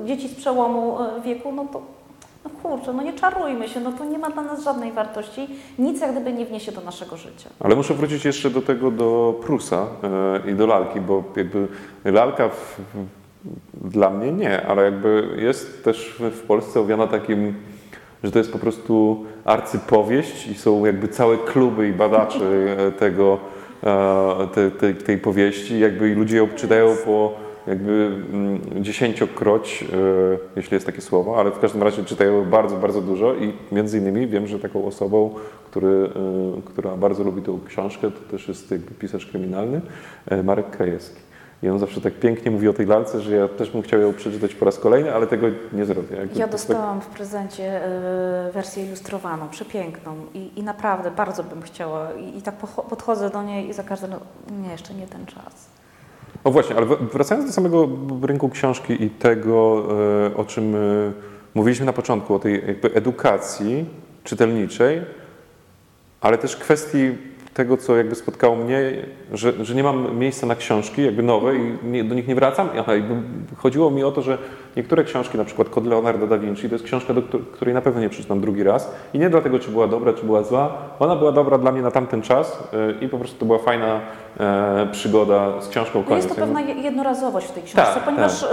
dzieci 0.05 0.27
z 0.27 0.35
przełomu 0.35 0.97
wieku, 1.23 1.51
no 1.51 1.65
to 1.73 1.81
no 2.45 2.69
kurczę, 2.69 2.93
no 2.93 3.03
nie 3.03 3.13
czarujmy 3.13 3.69
się, 3.69 3.79
no 3.79 3.91
to 3.91 4.05
nie 4.05 4.17
ma 4.17 4.29
dla 4.29 4.43
nas 4.43 4.63
żadnej 4.63 4.91
wartości. 4.91 5.47
Nic 5.79 6.01
jak 6.01 6.11
gdyby 6.11 6.33
nie 6.33 6.45
wniesie 6.45 6.71
do 6.71 6.81
naszego 6.81 7.17
życia. 7.17 7.49
Ale 7.59 7.75
muszę 7.75 7.93
wrócić 7.93 8.25
jeszcze 8.25 8.49
do 8.49 8.61
tego, 8.61 8.91
do 8.91 9.39
Prusa 9.45 9.87
e, 10.45 10.51
i 10.51 10.53
do 10.53 10.67
lalki, 10.67 11.01
bo 11.01 11.23
jakby 11.35 11.67
lalka 12.05 12.49
w, 12.49 12.79
dla 13.73 14.09
mnie 14.09 14.31
nie, 14.31 14.67
ale 14.67 14.83
jakby 14.83 15.37
jest 15.37 15.83
też 15.83 16.15
w, 16.19 16.41
Polsce 16.41 16.79
owiana 16.79 17.07
takim, 17.07 17.55
że 18.23 18.31
to 18.31 18.37
jest 18.37 18.51
po 18.51 18.59
prostu 18.59 19.25
arcypowieść 19.45 20.47
i 20.47 20.55
są 20.55 20.85
jakby 20.85 21.07
całe 21.07 21.37
kluby 21.37 21.87
i 21.87 21.93
badaczy 21.93 22.75
e, 22.77 22.91
tego, 22.91 23.39
e, 23.83 24.47
te, 24.53 24.71
te, 24.71 24.93
tej 24.93 25.17
powieści, 25.17 25.79
jakby 25.79 26.15
ludzie 26.15 26.37
ją 26.37 26.47
czytają 26.47 26.95
po 27.05 27.44
jakby 27.67 28.11
mm, 28.33 28.83
dziesięciokroć, 28.83 29.83
e, 29.83 29.97
jeśli 30.55 30.73
jest 30.73 30.85
takie 30.85 31.01
słowo, 31.01 31.39
ale 31.39 31.51
w 31.51 31.59
każdym 31.59 31.83
razie 31.83 32.05
czytają 32.05 32.45
bardzo, 32.45 32.75
bardzo 32.75 33.01
dużo 33.01 33.35
i 33.35 33.53
między 33.71 33.97
innymi 33.97 34.27
wiem, 34.27 34.47
że 34.47 34.59
taką 34.59 34.85
osobą, 34.85 35.35
który, 35.65 36.09
e, 36.57 36.61
która 36.65 36.97
bardzo 36.97 37.23
lubi 37.23 37.41
tą 37.41 37.59
książkę, 37.67 38.11
to 38.11 38.31
też 38.31 38.47
jest 38.47 38.71
jakby 38.71 38.91
pisarz 38.91 39.25
kryminalny, 39.25 39.81
e, 40.27 40.43
Marek 40.43 40.69
Krajewski. 40.69 41.25
I 41.63 41.69
on 41.69 41.79
zawsze 41.79 42.01
tak 42.01 42.13
pięknie 42.13 42.51
mówi 42.51 42.67
o 42.67 42.73
tej 42.73 42.85
lalce, 42.85 43.21
że 43.21 43.35
ja 43.35 43.47
też 43.47 43.69
bym 43.69 43.81
chciał 43.81 44.01
ją 44.01 44.13
przeczytać 44.13 44.55
po 44.55 44.65
raz 44.65 44.79
kolejny, 44.79 45.13
ale 45.13 45.27
tego 45.27 45.47
nie 45.73 45.85
zrobię. 45.85 46.15
Jakby 46.17 46.39
Ja 46.39 46.45
tak- 46.45 46.51
dostałam 46.51 47.01
w 47.01 47.07
prezencie 47.07 47.81
wersję 48.53 48.85
ilustrowaną, 48.85 49.49
przepiękną 49.49 50.15
i, 50.33 50.59
i 50.59 50.63
naprawdę 50.63 51.11
bardzo 51.11 51.43
bym 51.43 51.61
chciała 51.61 52.13
i, 52.13 52.37
i 52.37 52.41
tak 52.41 52.55
podchodzę 52.89 53.29
do 53.29 53.43
niej 53.43 53.69
i 53.69 53.73
za 53.73 53.83
każdym 53.83 54.11
razem, 54.11 54.27
nie, 54.63 54.71
jeszcze 54.71 54.93
nie 54.93 55.07
ten 55.07 55.25
czas. 55.25 55.75
O 56.43 56.51
właśnie, 56.51 56.75
ale 56.75 56.85
wracając 57.13 57.45
do 57.47 57.51
samego 57.53 57.87
rynku 58.21 58.49
książki 58.49 59.03
i 59.03 59.09
tego, 59.09 59.83
e, 60.31 60.35
o 60.37 60.45
czym 60.45 60.75
e, 60.75 60.77
mówiliśmy 61.55 61.85
na 61.85 61.93
początku, 61.93 62.33
o 62.35 62.39
tej 62.39 62.61
edukacji 62.93 63.85
czytelniczej, 64.23 65.01
ale 66.21 66.37
też 66.37 66.55
kwestii 66.55 67.11
tego, 67.53 67.77
co 67.77 67.95
jakby 67.97 68.15
spotkało 68.15 68.55
mnie, 68.55 68.79
że, 69.33 69.65
że 69.65 69.75
nie 69.75 69.83
mam 69.83 70.17
miejsca 70.17 70.47
na 70.47 70.55
książki 70.55 71.05
jakby 71.05 71.23
nowe 71.23 71.55
i 71.55 71.59
nie, 71.83 72.03
do 72.03 72.15
nich 72.15 72.27
nie 72.27 72.35
wracam. 72.35 72.69
Aha, 72.79 72.91
chodziło 73.57 73.91
mi 73.91 74.03
o 74.03 74.11
to, 74.11 74.21
że 74.21 74.37
niektóre 74.77 75.03
książki, 75.03 75.37
na 75.37 75.45
przykład 75.45 75.69
Kod 75.69 75.85
Leonardo 75.87 76.27
da 76.27 76.37
Vinci, 76.37 76.69
to 76.69 76.75
jest 76.75 76.85
książka, 76.85 77.13
do 77.13 77.21
któ- 77.21 77.39
której 77.39 77.73
na 77.73 77.81
pewno 77.81 78.01
nie 78.01 78.09
przeczytam 78.09 78.41
drugi 78.41 78.63
raz 78.63 78.91
i 79.13 79.19
nie 79.19 79.29
dlatego, 79.29 79.59
czy 79.59 79.71
była 79.71 79.87
dobra, 79.87 80.13
czy 80.13 80.25
była 80.25 80.43
zła. 80.43 80.77
Ona 80.99 81.15
była 81.15 81.31
dobra 81.31 81.57
dla 81.57 81.71
mnie 81.71 81.81
na 81.81 81.91
tamten 81.91 82.21
czas 82.21 82.63
e, 83.01 83.05
i 83.05 83.09
po 83.09 83.17
prostu 83.17 83.39
to 83.39 83.45
była 83.45 83.59
fajna 83.59 83.99
przygoda 84.91 85.61
z 85.61 85.67
książką. 85.67 85.99
No 85.99 86.05
Koniec. 86.05 86.23
jest 86.23 86.35
to 86.35 86.41
pewna 86.41 86.61
je- 86.61 86.73
jednorazowość 86.75 87.47
w 87.47 87.51
tej 87.51 87.63
książce, 87.63 87.93
Tak, 87.93 88.03
ponieważ 88.03 88.43
e, 88.43 88.47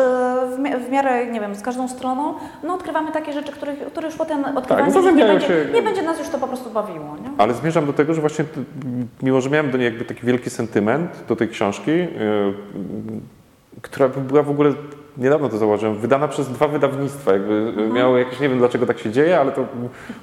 w, 0.56 0.58
mi- 0.58 0.76
w 0.76 0.90
miarę, 0.90 1.26
nie 1.26 1.40
wiem, 1.40 1.54
z 1.54 1.62
każdą 1.62 1.88
stroną 1.88 2.34
no, 2.62 2.74
odkrywamy 2.74 3.12
takie 3.12 3.32
rzeczy, 3.32 3.52
których, 3.52 3.78
które 3.86 4.06
już 4.08 4.16
potem 4.16 4.44
odkrywanie 4.56 4.88
ich 4.88 4.94
nie, 4.94 5.02
zazębiają 5.02 5.32
będzie, 5.32 5.46
się- 5.46 5.66
nie 5.74 5.82
będzie 5.82 6.02
nas 6.02 6.18
już 6.18 6.28
to 6.28 6.38
po 6.38 6.46
prostu 6.46 6.70
bawiło. 6.70 7.16
Nie? 7.22 7.30
Ale 7.38 7.54
zmierzam 7.54 7.86
do 7.86 7.92
tego, 7.92 8.14
że 8.14 8.20
właśnie 8.20 8.44
mimo, 9.22 9.40
że 9.40 9.50
miałem 9.50 9.70
do 9.70 9.78
niej 9.78 9.84
jakby 9.84 10.04
taki 10.04 10.26
wielki 10.26 10.50
sentyment 10.50 11.24
do 11.28 11.36
tej 11.36 11.48
książki, 11.48 11.90
yy, 11.90 12.08
która 13.82 14.08
była 14.08 14.42
w 14.42 14.50
ogóle, 14.50 14.72
niedawno 15.16 15.48
to 15.48 15.58
zauważyłem, 15.58 15.96
wydana 15.96 16.28
przez 16.28 16.48
dwa 16.48 16.68
wydawnictwa. 16.68 17.32
Jakby 17.32 17.72
yy, 17.76 17.88
miało 17.88 18.18
jakieś, 18.18 18.40
nie 18.40 18.48
wiem 18.48 18.58
dlaczego 18.58 18.86
tak 18.86 18.98
się 18.98 19.10
dzieje, 19.10 19.40
ale 19.40 19.52
to 19.52 19.64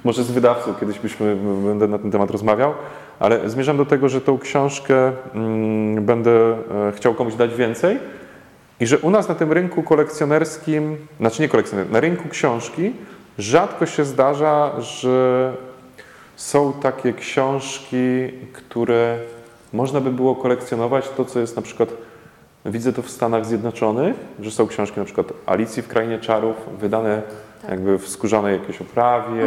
może 0.04 0.24
z 0.24 0.30
wydawcą 0.30 0.74
kiedyś 0.74 0.98
byśmy, 0.98 1.36
będę 1.66 1.88
na 1.88 1.98
ten 1.98 2.10
temat 2.10 2.30
rozmawiał. 2.30 2.74
Ale 3.18 3.50
zmierzam 3.50 3.76
do 3.76 3.86
tego, 3.86 4.08
że 4.08 4.20
tą 4.20 4.38
książkę 4.38 5.12
mm, 5.34 6.04
będę 6.04 6.30
e, 6.30 6.56
chciał 6.96 7.14
komuś 7.14 7.34
dać 7.34 7.54
więcej. 7.54 7.98
I 8.80 8.86
że 8.86 8.98
u 8.98 9.10
nas 9.10 9.28
na 9.28 9.34
tym 9.34 9.52
rynku 9.52 9.82
kolekcjonerskim, 9.82 10.96
znaczy 11.20 11.42
nie 11.42 11.48
kolekcjonerskim, 11.48 11.92
na 11.92 12.00
rynku 12.00 12.28
książki 12.28 12.92
rzadko 13.38 13.86
się 13.86 14.04
zdarza, 14.04 14.80
że 14.80 15.52
są 16.36 16.72
takie 16.72 17.12
książki, 17.12 18.28
które 18.52 19.18
można 19.72 20.00
by 20.00 20.10
było 20.10 20.36
kolekcjonować. 20.36 21.08
To, 21.08 21.24
co 21.24 21.40
jest 21.40 21.56
na 21.56 21.62
przykład, 21.62 21.88
widzę 22.66 22.92
to 22.92 23.02
w 23.02 23.10
Stanach 23.10 23.46
Zjednoczonych, 23.46 24.16
że 24.40 24.50
są 24.50 24.66
książki 24.66 24.98
na 25.00 25.04
przykład 25.04 25.26
Alicji 25.46 25.82
w 25.82 25.88
Krainie 25.88 26.18
Czarów, 26.18 26.56
wydane 26.80 27.22
jakby 27.68 27.98
w 27.98 28.08
skórzanej 28.08 28.58
jakiejś 28.58 28.80
oprawie, 28.80 29.44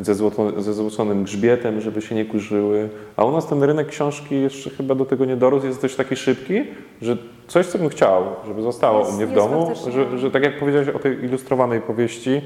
ze, 0.00 0.14
złoto, 0.14 0.62
ze 0.62 0.74
złoconym 0.74 1.24
grzbietem, 1.24 1.80
żeby 1.80 2.02
się 2.02 2.14
nie 2.14 2.24
kurzyły. 2.24 2.88
A 3.16 3.24
u 3.24 3.32
nas 3.32 3.46
ten 3.46 3.62
rynek 3.62 3.86
książki 3.88 4.40
jeszcze 4.40 4.70
chyba 4.70 4.94
do 4.94 5.04
tego 5.04 5.24
nie 5.24 5.36
dorósł, 5.36 5.66
jest 5.66 5.82
dość 5.82 5.96
taki 5.96 6.16
szybki, 6.16 6.64
że 7.02 7.16
coś, 7.48 7.66
co 7.66 7.78
bym 7.78 7.88
chciał, 7.88 8.24
żeby 8.46 8.62
zostało 8.62 8.98
Jest- 8.98 9.12
u 9.12 9.16
mnie 9.16 9.26
w 9.26 9.32
domu, 9.32 9.72
że, 9.90 10.18
że 10.18 10.30
tak 10.30 10.42
jak 10.42 10.58
powiedziałeś 10.58 10.88
o 10.88 10.98
tej 10.98 11.24
ilustrowanej 11.24 11.80
powieści, 11.80 12.42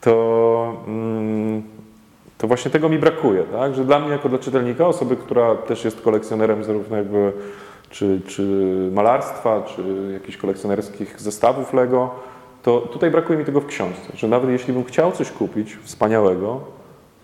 to, 0.00 0.76
mm, 0.86 1.62
to 2.38 2.46
właśnie 2.46 2.70
tego 2.70 2.88
mi 2.88 2.98
brakuje, 2.98 3.42
tak? 3.42 3.74
Że 3.74 3.84
dla 3.84 3.98
mnie 3.98 4.10
jako 4.10 4.28
dla 4.28 4.38
czytelnika, 4.38 4.86
osoby, 4.86 5.16
która 5.16 5.54
też 5.54 5.84
jest 5.84 6.00
kolekcjonerem 6.00 6.64
zarówno 6.64 6.96
jakby 6.96 7.32
czy, 7.90 8.20
czy 8.26 8.42
malarstwa, 8.92 9.62
czy 9.62 9.82
jakichś 10.12 10.38
kolekcjonerskich 10.38 11.20
zestawów 11.20 11.72
Lego, 11.72 12.10
to 12.62 12.80
tutaj 12.80 13.10
brakuje 13.10 13.38
mi 13.38 13.44
tego 13.44 13.60
w 13.60 13.66
książce, 13.66 14.12
że 14.14 14.28
nawet 14.28 14.50
jeśli 14.50 14.72
bym 14.72 14.84
chciał 14.84 15.12
coś 15.12 15.30
kupić 15.30 15.76
wspaniałego, 15.82 16.60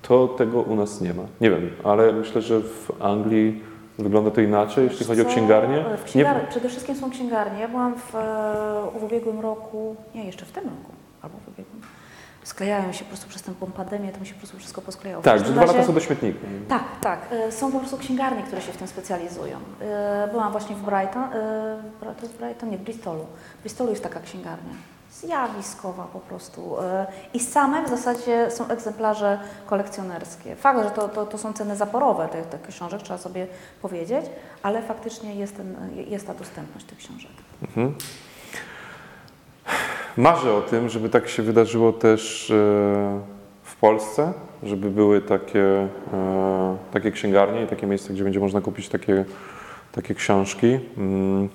to 0.03 0.29
tego 0.29 0.61
u 0.61 0.77
nas 0.77 1.01
nie 1.01 1.15
ma. 1.15 1.23
Nie 1.41 1.51
wiem, 1.51 1.71
ale 1.85 2.13
myślę, 2.13 2.43
że 2.43 2.61
w 2.61 2.91
Anglii 3.01 3.63
wygląda 3.99 4.31
to 4.31 4.41
inaczej, 4.41 4.85
jeśli 4.85 5.07
chodzi 5.07 5.23
o 5.23 5.25
księgarnię. 5.25 5.85
Księgar... 6.05 6.49
Przede 6.49 6.69
wszystkim 6.69 6.97
są 6.97 7.11
księgarnie. 7.11 7.61
Ja 7.61 7.69
byłam 7.69 7.95
w, 7.95 8.15
e, 8.15 8.99
w 9.01 9.05
ubiegłym 9.05 9.41
roku, 9.41 9.97
nie, 10.15 10.25
jeszcze 10.25 10.47
w 10.47 10.53
tym 10.53 10.65
roku. 10.65 10.96
Sklejają 12.47 12.93
się 12.93 13.05
po 13.05 13.09
prostu 13.09 13.29
przez 13.29 13.43
tę 13.43 13.53
pandemię, 13.77 14.13
to 14.13 14.21
mi 14.21 14.27
się 14.27 14.35
po 14.35 14.39
prostu 14.39 14.59
wszystko 14.59 14.83
posklejało. 14.83 15.23
Tak, 15.23 15.39
że 15.39 15.53
dwa 15.53 15.65
lata 15.65 15.85
są 15.85 15.93
do 15.95 16.01
śmietnika. 16.01 16.39
Tak, 16.69 16.83
tak. 17.01 17.21
E, 17.31 17.53
Są 17.53 17.73
po 17.73 17.79
prostu 17.79 17.99
księgarnie, 17.99 18.43
które 18.43 18.63
się 18.63 18.73
w 18.73 18.77
tym 18.77 18.89
specjalizują. 18.89 19.59
E, 19.81 20.29
Byłam 20.33 20.53
właśnie 20.53 20.77
w 20.77 20.83
Brighton, 20.83 21.23
e, 21.23 21.79
to 22.01 22.23
jest 22.23 22.37
Brighton, 22.37 22.71
nie, 22.71 22.79
w 22.79 22.81
Bristolu. 22.81 23.27
W 23.59 23.61
Bristolu 23.61 23.91
jest 23.91 24.03
taka 24.03 24.21
księgarnia. 24.21 24.73
Zjawiskowa 25.13 26.05
po 26.05 26.21
prostu. 26.21 26.77
I 27.35 27.41
same 27.41 27.85
w 27.85 27.89
zasadzie 27.89 28.51
są 28.51 28.69
egzemplarze 28.69 29.39
kolekcjonerskie. 29.67 30.57
Fakt, 30.57 30.85
że 30.85 30.91
to, 30.91 31.09
to, 31.09 31.27
to 31.27 31.39
są 31.39 31.53
ceny 31.53 31.77
zaporowe 31.77 32.29
tych, 32.29 32.47
tych 32.47 32.63
książek, 32.63 33.03
trzeba 33.03 33.19
sobie 33.19 33.47
powiedzieć, 33.83 34.27
ale 34.63 34.83
faktycznie 34.83 35.35
jest, 35.35 35.57
ten, 35.57 35.77
jest 36.09 36.27
ta 36.27 36.35
dostępność 36.35 36.87
tych 36.87 36.99
książek. 36.99 37.31
Mhm. 37.63 37.95
Marzę 40.17 40.55
o 40.55 40.61
tym, 40.63 40.89
żeby 40.89 41.09
tak 41.09 41.29
się 41.29 41.43
wydarzyło 41.43 41.93
też 41.93 42.51
e, 42.51 42.55
w 43.63 43.77
Polsce, 43.77 44.33
żeby 44.63 44.91
były 44.91 45.21
takie, 45.21 45.89
e, 46.13 46.77
takie 46.93 47.13
księgarnie 47.13 47.63
i 47.63 47.67
takie 47.67 47.87
miejsca, 47.87 48.13
gdzie 48.13 48.25
będzie 48.25 48.41
można 48.41 48.61
kupić 48.61 48.89
takie, 48.89 49.25
takie 49.93 50.15
książki. 50.15 50.79
Mm, 50.99 51.49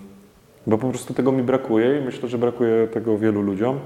Bo 0.68 0.78
po 0.78 0.90
prostu 0.90 1.14
tego 1.14 1.32
mi 1.32 1.44
brakuje 1.44 2.00
i 2.00 2.06
myślę, 2.06 2.30
że 2.30 2.38
brakuje 2.38 2.88
tego 2.88 3.18
wielu 3.18 3.42
ludziom. 3.42 3.80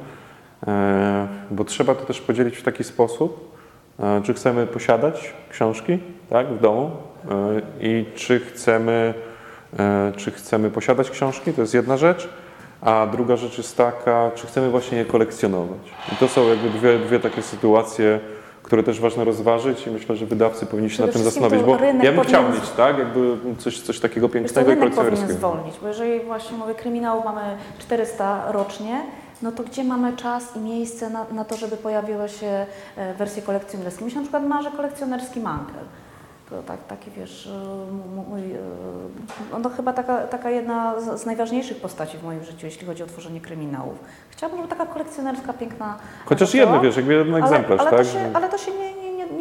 E, 0.67 1.27
Bo 1.51 1.63
trzeba 1.63 1.95
to 1.95 2.05
też 2.05 2.21
podzielić 2.21 2.57
w 2.57 2.63
taki 2.63 2.83
sposób, 2.83 3.55
czy 4.23 4.33
chcemy 4.33 4.67
posiadać 4.67 5.33
książki 5.51 5.99
tak, 6.29 6.47
w 6.47 6.61
domu 6.61 6.91
i 7.81 8.05
czy 8.15 8.39
chcemy, 8.39 9.13
czy 10.15 10.31
chcemy 10.31 10.71
posiadać 10.71 11.09
książki, 11.09 11.53
to 11.53 11.61
jest 11.61 11.73
jedna 11.73 11.97
rzecz. 11.97 12.29
A 12.81 13.07
druga 13.11 13.35
rzecz 13.35 13.57
jest 13.57 13.77
taka, 13.77 14.31
czy 14.35 14.47
chcemy 14.47 14.69
właśnie 14.69 14.97
je 14.97 15.05
kolekcjonować. 15.05 15.79
I 16.13 16.15
to 16.15 16.27
są 16.27 16.47
jakby 16.47 16.69
dwie, 16.69 16.99
dwie 16.99 17.19
takie 17.19 17.41
sytuacje, 17.41 18.19
które 18.63 18.83
też 18.83 18.99
ważne 18.99 19.23
rozważyć 19.23 19.88
i 19.88 19.91
myślę, 19.91 20.15
że 20.15 20.25
wydawcy 20.25 20.65
powinni 20.65 20.89
się 20.89 20.93
Przede 20.95 21.07
nad 21.07 21.13
tym 21.13 21.23
zastanowić, 21.23 21.63
bo 21.63 21.71
ja 22.03 22.11
bym 22.11 22.23
chciał 22.23 22.43
powinien- 22.43 22.61
mieć, 22.61 22.69
tak, 22.77 22.97
jakby 22.97 23.38
coś, 23.57 23.81
coś 23.81 23.99
takiego 23.99 24.29
pięknego 24.29 24.71
i 24.71 24.77
kolekcjonerskiego. 24.77 25.33
zwolnić, 25.33 25.75
bo 25.81 25.88
jeżeli 25.88 26.19
właśnie 26.19 26.57
mówię 26.57 26.75
kryminałów 26.75 27.25
mamy 27.25 27.41
400 27.79 28.51
rocznie, 28.51 29.01
no 29.41 29.51
to 29.51 29.63
gdzie 29.63 29.83
mamy 29.83 30.17
czas 30.17 30.55
i 30.55 30.59
miejsce 30.59 31.09
na, 31.09 31.25
na 31.31 31.45
to, 31.45 31.57
żeby 31.57 31.77
pojawiły 31.77 32.29
się 32.29 32.65
e, 32.97 33.13
wersje 33.13 33.41
kolekcjonerskie? 33.41 34.05
Mi 34.05 34.11
się 34.11 34.17
na 34.17 34.21
przykład 34.23 34.45
marzy 34.47 34.71
kolekcjonerski 34.71 35.39
mankel. 35.39 35.83
To 36.49 36.63
tak, 36.63 36.88
taki 36.88 37.12
wiesz, 37.12 37.47
e, 37.47 38.29
mój, 38.29 38.41
e, 38.41 39.60
no 39.63 39.69
chyba 39.69 39.93
taka, 39.93 40.27
taka 40.27 40.49
jedna 40.49 40.99
z, 41.01 41.21
z 41.21 41.25
najważniejszych 41.25 41.81
postaci 41.81 42.17
w 42.17 42.23
moim 42.23 42.43
życiu, 42.43 42.65
jeśli 42.65 42.88
chodzi 42.88 43.03
o 43.03 43.05
tworzenie 43.05 43.41
kryminałów. 43.41 43.99
Chciałabym, 44.29 44.62
żeby 44.62 44.75
taka 44.75 44.86
kolekcjonerska, 44.86 45.53
piękna 45.53 45.97
Chociaż 46.25 46.53
jedno, 46.53 46.81
wiesz, 46.81 46.95
jakby 46.95 47.13
jeden 47.13 47.36
egzemplarz, 47.36 47.79
ale, 47.79 47.89
tak? 47.89 47.99
To 47.99 48.05
się, 48.05 48.31
ale 48.34 48.49
to 48.49 48.58
się 48.58 48.71
nie, 48.71 48.94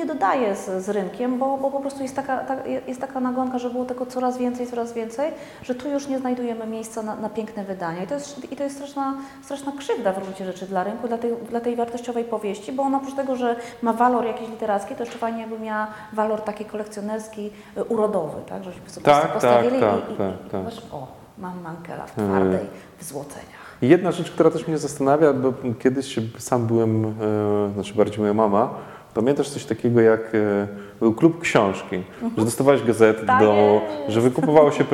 nie, 0.04 0.14
dodaje 0.14 0.56
z, 0.56 0.84
z 0.84 0.88
rynkiem, 0.88 1.38
bo, 1.38 1.58
bo 1.58 1.70
po 1.70 1.80
prostu 1.80 2.02
jest 2.02 2.16
taka, 2.16 2.38
ta, 2.38 2.56
jest 2.86 3.00
taka 3.00 3.20
nagonka, 3.20 3.58
że 3.58 3.70
było 3.70 3.84
tego 3.84 4.06
coraz 4.06 4.38
więcej, 4.38 4.66
coraz 4.66 4.92
więcej, 4.92 5.32
że 5.62 5.74
tu 5.74 5.88
już 5.88 6.08
nie 6.08 6.18
znajdujemy 6.18 6.66
miejsca 6.66 7.02
na, 7.02 7.16
na 7.16 7.28
piękne 7.28 7.64
wydania. 7.64 8.02
I 8.02 8.06
to 8.06 8.14
jest, 8.14 8.52
i 8.52 8.56
to 8.56 8.62
jest 8.62 8.76
straszna, 8.76 9.14
straszna 9.42 9.72
krzywda 9.78 10.12
w 10.12 10.22
gruncie 10.22 10.44
rzeczy 10.44 10.66
dla 10.66 10.84
rynku, 10.84 11.08
dla 11.08 11.18
tej, 11.18 11.32
dla 11.50 11.60
tej 11.60 11.76
wartościowej 11.76 12.24
powieści, 12.24 12.72
bo 12.72 12.82
ona 12.82 12.98
oprócz 12.98 13.14
tego, 13.14 13.36
że 13.36 13.56
ma 13.82 13.92
walor 13.92 14.24
jakiś 14.24 14.48
literacki, 14.48 14.94
to 14.94 15.02
jeszcze 15.02 15.18
fajnie 15.18 15.40
jakby 15.40 15.58
miała 15.58 15.86
walor 16.12 16.40
taki 16.40 16.64
kolekcjonerski, 16.64 17.50
y, 17.78 17.84
urodowy, 17.84 18.36
tak? 18.48 18.64
Żebyśmy 18.64 18.90
sobie 18.90 19.04
Tak, 19.04 19.32
postawili 19.32 19.80
tak, 19.80 20.10
i, 20.10 20.12
i, 20.12 20.16
tak, 20.16 20.32
i, 20.46 20.50
tak. 20.50 20.60
i 20.60 20.64
masz, 20.64 20.78
o, 20.92 21.06
mam 21.38 21.60
mankela 21.62 22.06
w 22.06 22.14
Hmm. 22.16 22.34
twardej, 22.36 22.68
w 22.98 23.04
złoceniach. 23.04 23.64
I 23.82 23.88
jedna 23.88 24.12
rzecz, 24.12 24.30
która 24.30 24.50
też 24.50 24.66
mnie 24.68 24.78
zastanawia, 24.78 25.32
bo 25.32 25.52
kiedyś 25.78 26.18
sam 26.38 26.66
byłem, 26.66 27.04
e, 27.06 27.72
znaczy 27.74 27.94
bardziej 27.94 28.18
moja 28.20 28.34
mama, 28.34 28.70
pamiętasz 29.14 29.48
coś 29.48 29.64
takiego 29.64 30.00
jak 30.00 30.20
e, 30.34 30.66
był 31.00 31.14
klub 31.14 31.40
książki, 31.40 32.02
że 32.38 32.44
dostawałeś 32.44 32.82
gazety 32.82 33.26
Tak 33.26 33.40
do 33.40 33.80
że 34.08 34.20
wykupowało 34.20 34.70
się 34.70 34.84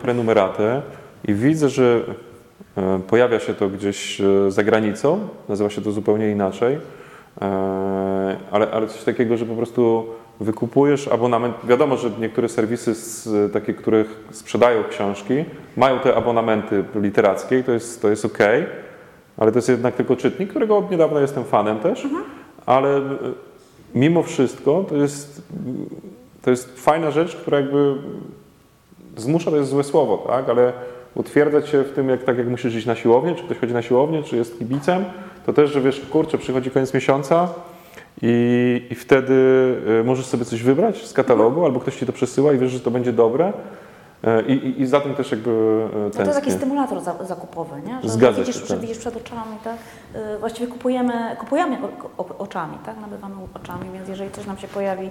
prenumeratę 0.00 0.82
i 1.28 1.34
widzę, 1.34 1.68
że 1.68 2.00
e, 2.76 3.00
pojawia 3.06 3.40
się 3.40 3.54
to 3.54 3.68
gdzieś 3.68 4.20
e, 4.20 4.50
za 4.50 4.64
granicą, 4.64 5.28
nazywa 5.48 5.70
się 5.70 5.82
to 5.82 5.92
zupełnie 5.92 6.30
inaczej, 6.30 6.78
ale, 8.50 8.70
ale 8.70 8.86
coś 8.86 9.02
takiego, 9.02 9.36
że 9.36 9.46
po 9.46 9.54
prostu 9.54 10.06
wykupujesz 10.40 11.08
abonament. 11.08 11.56
Wiadomo, 11.64 11.96
że 11.96 12.10
niektóre 12.20 12.48
serwisy, 12.48 12.94
z, 12.94 13.52
takie, 13.52 13.74
które 13.74 14.04
sprzedają 14.30 14.84
książki, 14.90 15.44
mają 15.76 15.98
te 15.98 16.14
abonamenty 16.14 16.84
literackie 16.94 17.58
i 17.58 17.64
to 17.64 17.72
jest, 17.72 18.02
to 18.02 18.08
jest 18.08 18.24
ok, 18.24 18.38
ale 19.36 19.52
to 19.52 19.58
jest 19.58 19.68
jednak 19.68 19.94
tylko 19.94 20.16
czytnik, 20.16 20.50
którego 20.50 20.78
od 20.78 20.90
niedawna 20.90 21.20
jestem 21.20 21.44
fanem 21.44 21.78
też, 21.78 22.06
ale 22.66 22.96
e, 22.96 23.02
mimo 23.94 24.22
wszystko 24.22 24.84
to 24.88 24.96
jest, 24.96 25.42
to 26.42 26.50
jest 26.50 26.80
fajna 26.80 27.10
rzecz, 27.10 27.36
która 27.36 27.60
jakby 27.60 27.94
zmusza 29.16 29.50
to 29.50 29.56
jest 29.56 29.70
złe 29.70 29.84
słowo, 29.84 30.24
tak, 30.26 30.48
ale 30.48 30.72
utwierdza 31.14 31.62
cię 31.62 31.82
w 31.82 31.92
tym, 31.92 32.08
jak, 32.08 32.24
tak 32.24 32.38
jak 32.38 32.48
musisz 32.48 32.74
iść 32.74 32.86
na 32.86 32.94
siłownię, 32.94 33.34
czy 33.34 33.44
ktoś 33.44 33.58
chodzi 33.58 33.72
na 33.72 33.82
siłownię, 33.82 34.22
czy 34.22 34.36
jest 34.36 34.58
kibicem, 34.58 35.04
to 35.46 35.52
też, 35.52 35.72
że 35.72 35.80
wiesz, 35.80 36.00
kurczę, 36.00 36.38
przychodzi 36.38 36.70
koniec 36.70 36.94
miesiąca 36.94 37.48
i, 38.22 38.82
i 38.90 38.94
wtedy 38.94 39.34
y, 40.00 40.04
możesz 40.04 40.26
sobie 40.26 40.44
coś 40.44 40.62
wybrać 40.62 41.06
z 41.06 41.12
katalogu, 41.12 41.64
albo 41.64 41.80
ktoś 41.80 41.96
ci 41.96 42.06
to 42.06 42.12
przesyła 42.12 42.52
i 42.52 42.58
wiesz, 42.58 42.72
że 42.72 42.80
to 42.80 42.90
będzie 42.90 43.12
dobre. 43.12 43.52
E, 44.26 44.42
I, 44.42 44.52
i, 44.52 44.80
i 44.82 44.86
za 44.86 45.00
tym 45.00 45.14
też 45.14 45.30
jakby 45.30 45.50
e, 45.50 45.98
No 45.98 46.00
to 46.00 46.04
jest 46.04 46.16
taki 46.16 46.32
tęsknię. 46.32 46.52
stymulator 46.52 47.00
za, 47.00 47.24
zakupowy, 47.24 47.82
nie? 47.86 48.02
Że 48.02 48.08
Zgadza 48.08 48.40
widzisz, 48.40 48.62
się, 48.62 48.68
tak. 48.68 48.78
widzisz 48.78 48.98
przed 48.98 49.16
oczami, 49.16 49.56
tak? 49.64 49.76
Y, 50.34 50.38
Właściwie 50.38 50.66
kupujemy, 50.72 51.36
kupujemy 51.40 51.78
oczami, 52.38 52.78
tak? 52.86 53.00
Nabywamy 53.00 53.34
oczami, 53.54 53.90
więc 53.92 54.08
jeżeli 54.08 54.30
coś 54.30 54.46
nam 54.46 54.58
się 54.58 54.68
pojawi 54.68 55.10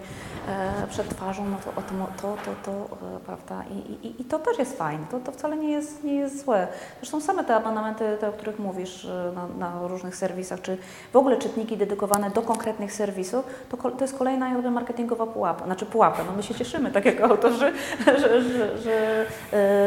e, 0.50 0.88
przed 0.90 1.10
twarzą, 1.10 1.46
no 1.46 1.58
to 1.66 1.82
to, 1.82 1.92
to, 2.22 2.38
to, 2.46 2.72
to 2.72 3.06
e, 3.16 3.20
prawda? 3.26 3.64
I, 3.72 4.08
i, 4.08 4.22
I 4.22 4.26
to 4.26 4.40
też 4.40 4.60
jest 4.60 4.78
fajne, 4.78 5.06
to, 5.12 5.20
to 5.20 5.32
wcale 5.32 5.58
nie 5.58 5.72
jest, 5.72 6.04
nie 6.04 6.16
jest 6.16 6.46
złe. 6.46 6.68
Zresztą 7.00 7.22
same 7.22 7.44
te 7.44 7.56
abonamenty, 7.56 8.18
te, 8.20 8.30
o 8.30 8.32
których 8.32 8.60
mówisz 8.60 9.06
e, 9.06 9.32
na, 9.36 9.48
na 9.48 9.88
różnych 9.88 10.16
serwisach, 10.16 10.62
czy 10.62 10.78
w 11.14 11.16
ogóle 11.16 11.38
czytniki 11.38 11.78
dedykowane 11.78 12.30
do 12.30 12.42
konkretnych 12.42 12.94
serwisów, 12.94 13.46
to, 13.70 13.78
to 13.78 14.04
jest 14.04 14.18
kolejna 14.18 14.50
jakby 14.50 14.72
marketingowa 14.72 15.26
pułapa, 15.26 15.66
znaczy 15.66 15.86
pułapka. 15.86 16.24
No 16.24 16.32
my 16.38 16.44
się 16.44 16.56
cieszymy, 16.56 16.92
tak 16.92 17.06
jako 17.06 17.24
autorzy, 17.24 17.74
że, 18.22 18.42
że, 18.42 18.78
że 18.78 19.03
e, 19.03 19.03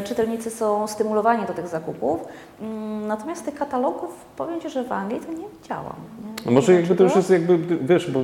czytelnicy 0.05 0.51
są 0.51 0.87
stymulowani 0.87 1.47
do 1.47 1.53
tych 1.53 1.69
zakupów. 1.69 2.21
Mm, 2.61 3.07
Natomiast 3.07 3.45
tych 3.45 3.55
katalogów, 3.55 4.11
powiem 4.37 4.61
Ci, 4.61 4.71
że 4.71 4.85
w 4.85 4.93
Anglii 4.93 5.21
to 5.21 5.33
nie 5.33 5.45
widziałam. 5.63 5.95
Nie, 6.25 6.43
No 6.47 6.53
Może 6.53 6.75
jakby 6.75 6.97
to 6.97 7.05
już 7.05 7.17
jest 7.17 7.31
jakby, 7.31 7.59
wiesz, 7.87 8.11
bo 8.11 8.21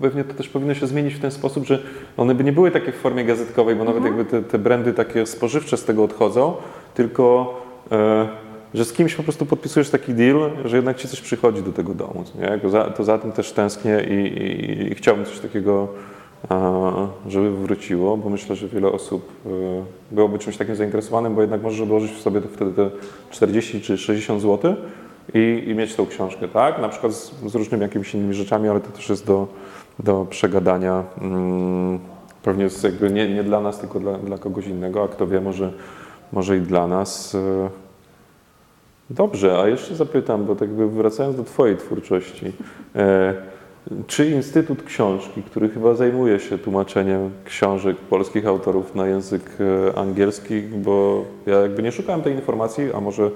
pewnie 0.00 0.24
to 0.24 0.34
też 0.34 0.48
powinno 0.48 0.74
się 0.74 0.86
zmienić 0.86 1.14
w 1.14 1.20
ten 1.20 1.30
sposób, 1.30 1.64
że 1.66 1.78
one 2.16 2.34
by 2.34 2.44
nie 2.44 2.52
były 2.52 2.70
takie 2.70 2.92
w 2.92 2.96
formie 2.96 3.24
gazetkowej, 3.24 3.76
bo 3.76 3.84
nawet 3.84 4.04
jakby 4.04 4.24
te, 4.24 4.42
te 4.42 4.58
brandy 4.58 4.92
takie 4.92 5.26
spożywcze 5.26 5.76
z 5.76 5.84
tego 5.84 6.04
odchodzą, 6.04 6.54
tylko 6.94 7.54
e, 7.92 8.28
że 8.74 8.84
z 8.84 8.92
kimś 8.92 9.14
po 9.14 9.22
prostu 9.22 9.46
podpisujesz 9.46 9.90
taki 9.90 10.14
deal, 10.14 10.50
że 10.64 10.76
jednak 10.76 10.96
ci 10.96 11.08
coś 11.08 11.20
przychodzi 11.20 11.62
do 11.62 11.72
tego 11.72 11.94
domu. 11.94 12.24
Nie? 12.34 12.70
Za, 12.70 12.84
to 12.84 13.04
za 13.04 13.18
tym 13.18 13.32
też 13.32 13.52
tęsknię 13.52 14.00
i, 14.10 14.14
i, 14.14 14.92
i 14.92 14.94
chciałbym 14.94 15.24
coś 15.24 15.38
takiego, 15.38 15.88
e, 15.88 16.13
żeby 17.28 17.56
wróciło, 17.56 18.16
bo 18.16 18.30
myślę, 18.30 18.56
że 18.56 18.68
wiele 18.68 18.88
osób 18.88 19.28
e, 19.46 19.48
byłoby 20.10 20.38
czymś 20.38 20.56
takim 20.56 20.76
zainteresowanym, 20.76 21.34
bo 21.34 21.40
jednak 21.40 21.62
możesz 21.62 21.80
odłożyć 21.80 22.12
sobie 22.12 22.40
to 22.40 22.48
wtedy 22.48 22.72
te 22.72 22.90
40 23.30 23.80
czy 23.80 23.98
60 23.98 24.42
zł 24.42 24.74
i, 25.34 25.62
i 25.66 25.74
mieć 25.74 25.94
tą 25.94 26.06
książkę, 26.06 26.48
tak? 26.48 26.80
Na 26.80 26.88
przykład 26.88 27.12
z, 27.12 27.32
z 27.46 27.54
różnymi 27.54 27.82
jakimiś 27.82 28.14
innymi 28.14 28.34
rzeczami, 28.34 28.68
ale 28.68 28.80
to 28.80 28.90
też 28.90 29.08
jest 29.08 29.26
do, 29.26 29.48
do 29.98 30.26
przegadania. 30.30 31.04
Mm, 31.20 31.98
pewnie 32.42 32.64
jest 32.64 32.84
jakby 32.84 33.10
nie, 33.10 33.34
nie 33.34 33.44
dla 33.44 33.60
nas, 33.60 33.78
tylko 33.78 34.00
dla, 34.00 34.18
dla 34.18 34.38
kogoś 34.38 34.66
innego, 34.66 35.02
a 35.02 35.08
kto 35.08 35.26
wie, 35.26 35.40
może, 35.40 35.72
może 36.32 36.56
i 36.56 36.60
dla 36.60 36.86
nas. 36.86 37.34
E, 37.34 37.84
Dobrze, 39.10 39.60
a 39.60 39.68
jeszcze 39.68 39.94
zapytam, 39.94 40.44
bo 40.44 40.56
tak 40.56 40.70
wracając 40.70 41.36
do 41.36 41.44
Twojej 41.44 41.76
twórczości. 41.76 42.52
Czy 44.06 44.30
Instytut 44.30 44.82
Książki, 44.82 45.42
który 45.42 45.68
chyba 45.68 45.94
zajmuje 45.94 46.40
się 46.40 46.58
tłumaczeniem 46.58 47.30
książek 47.44 47.96
polskich 47.96 48.46
autorów 48.46 48.94
na 48.94 49.06
język 49.06 49.42
e, 49.60 49.98
angielski, 49.98 50.62
bo 50.62 51.24
ja 51.46 51.58
jakby 51.58 51.82
nie 51.82 51.92
szukałem 51.92 52.22
tej 52.22 52.34
informacji, 52.34 52.92
a 52.94 53.00
może 53.00 53.30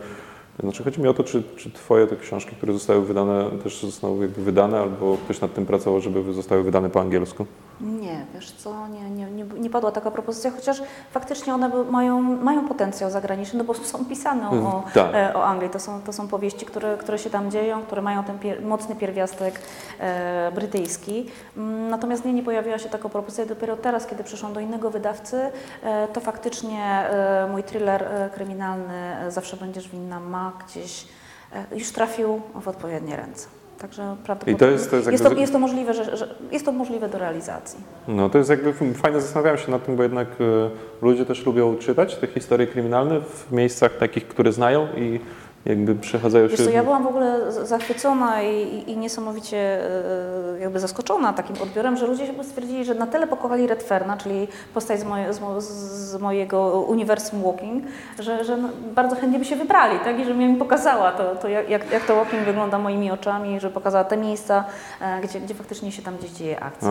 znaczy 0.63 0.85
chodzi 0.85 1.01
mi 1.01 1.09
o 1.09 1.15
to, 1.15 1.25
czy, 1.25 1.43
czy 1.57 1.71
Twoje 1.71 2.07
te 2.07 2.17
książki, 2.17 2.57
które 2.57 2.73
zostały 2.73 3.03
wydane, 3.07 3.45
też 3.63 3.81
zostaną 3.83 4.21
jakby 4.21 4.43
wydane, 4.43 4.81
albo 4.81 5.17
ktoś 5.25 5.41
nad 5.41 5.55
tym 5.55 5.67
pracował, 5.67 6.01
żeby 6.01 6.33
zostały 6.33 6.63
wydane 6.63 6.91
po 6.91 7.01
angielsku? 7.01 7.47
Nie, 7.81 8.27
wiesz 8.35 8.53
co, 8.53 8.89
nie, 8.89 9.11
nie, 9.11 9.31
nie, 9.31 9.45
nie 9.61 9.71
padła 9.71 9.93
taka 9.93 10.11
propozycja, 10.11 10.51
chociaż 10.51 10.83
faktycznie 11.11 11.55
one 11.55 11.71
mają, 11.91 12.21
mają 12.23 12.69
potencjał 12.69 13.11
zagraniczny, 13.11 13.59
no 13.59 13.65
bo 13.65 13.75
są 13.75 14.05
pisane 14.05 14.51
o, 14.51 14.53
o, 14.53 14.85
Tak. 14.95 15.15
e, 15.15 15.35
o 15.35 15.45
Anglii. 15.45 15.71
To 15.71 15.81
są, 15.81 16.01
to 16.03 16.13
są 16.13 16.29
powieści, 16.29 16.67
które, 16.67 16.97
które 16.97 17.19
się 17.19 17.31
tam 17.31 17.51
dzieją, 17.51 17.83
które 17.83 18.03
mają 18.03 18.25
ten 18.25 18.39
pier, 18.39 18.63
mocny 18.63 18.97
pierwiastek 18.97 19.61
e, 20.01 20.53
brytyjski. 20.55 21.27
Mm, 21.57 21.89
Natomiast 21.89 22.25
nie, 22.25 22.33
nie 22.33 22.43
pojawiła 22.43 22.79
się 22.79 22.89
taka 22.89 23.09
propozycja. 23.09 23.47
Dopiero 23.47 23.77
teraz, 23.77 24.07
kiedy 24.07 24.25
przyszłam 24.25 24.53
do 24.53 24.61
innego 24.61 24.91
wydawcy, 24.91 25.37
e, 25.83 26.09
to 26.09 26.21
faktycznie 26.21 26.85
e, 26.85 27.49
mój 27.51 27.63
thriller 27.63 28.03
e, 28.03 28.31
kryminalny 28.35 28.95
e, 28.95 29.31
Zawsze 29.31 29.57
będziesz 29.57 29.89
winna 29.89 30.21
ma 30.21 30.48
gdzieś 30.67 31.05
e, 31.53 31.77
już 31.79 31.91
trafił 31.93 32.41
w 32.63 32.69
odpowiednie 32.69 33.17
ręce. 33.17 33.49
Także 33.79 34.17
prawdopodobnie 34.25 34.59
to 34.59 34.67
jest- 34.67 34.91
to 34.91 34.97
jest 34.97 35.11
jest, 35.13 35.25
to, 35.25 35.33
jest 35.33 35.53
to 35.53 35.59
możliwe, 35.59 35.95
że, 35.95 36.17
że 36.17 36.35
jest 36.53 36.65
to 36.65 36.73
możliwe 36.73 37.09
do 37.09 37.19
realizacji. 37.19 37.79
No 38.09 38.31
to 38.31 38.39
jest 38.39 38.51
jakby 38.51 38.73
fajne, 38.95 39.21
zastanawiałem 39.21 39.59
się 39.59 39.71
nad 39.71 39.87
tym, 39.87 39.97
bo 39.97 40.03
jednak 40.03 40.29
e, 40.29 40.71
ludzie 41.03 41.27
też 41.27 41.47
lubią 41.47 41.77
czytać 41.77 42.17
te 42.17 42.27
historie 42.27 42.67
kryminalne 42.67 43.21
w 43.21 43.53
miejscach 43.53 43.97
takich, 43.99 44.29
które 44.29 44.53
znają 44.53 44.89
i 44.97 45.21
jakby 45.69 45.95
przechadzają 45.95 46.49
się... 46.49 46.57
Wiesz 46.57 46.67
co, 46.67 46.73
ja 46.73 46.83
byłam 46.83 47.05
w 47.05 47.07
ogóle 47.07 47.53
zachwycona 47.53 48.43
i, 48.43 48.85
i, 48.87 48.97
niesamowicie 48.97 49.57
e, 49.57 50.59
jakby 50.61 50.81
zaskoczona 50.81 51.33
takim 51.33 51.57
odbiorem, 51.63 51.97
że 51.97 52.07
ludzie 52.07 52.25
jakby 52.25 52.45
stwierdzili, 52.45 52.85
że 52.85 52.95
na 52.95 53.07
tyle 53.07 53.27
pokochali 53.27 53.67
Redferna, 53.67 54.17
czyli 54.17 54.49
postać 54.75 55.01
z, 55.01 55.05
moje, 55.05 55.33
z, 55.33 55.41
mo, 55.41 55.61
z 55.61 56.21
mojego 56.21 56.81
uniwersum 56.81 57.43
Walking, 57.43 57.85
że, 58.19 58.45
że 58.45 58.57
no, 58.57 58.69
bardzo 58.95 59.17
chętnie 59.17 59.39
by 59.39 59.45
się 59.45 59.57
wybrali, 59.57 59.99
tak? 60.05 60.21
I 60.21 60.25
że 60.25 60.35
mi 60.35 60.57
pokazała 60.57 61.13
to, 61.13 61.37
to 61.37 61.49
jak, 61.49 61.71
jak, 61.71 62.07
to 62.07 62.17
Walking 62.17 62.43
wygląda 62.43 62.79
moimi 62.79 63.11
oczami, 63.11 63.61
że 63.61 63.71
pokazała 63.71 64.05
te 64.05 64.17
miejsca, 64.17 64.65
e, 65.01 65.21
gdzie, 65.21 65.41
gdzie 65.41 65.55
faktycznie 65.55 65.93
się 65.93 66.03
tam 66.03 66.17
gdzieś 66.17 66.31
dzieje 66.31 66.61
akcja. 66.61 66.89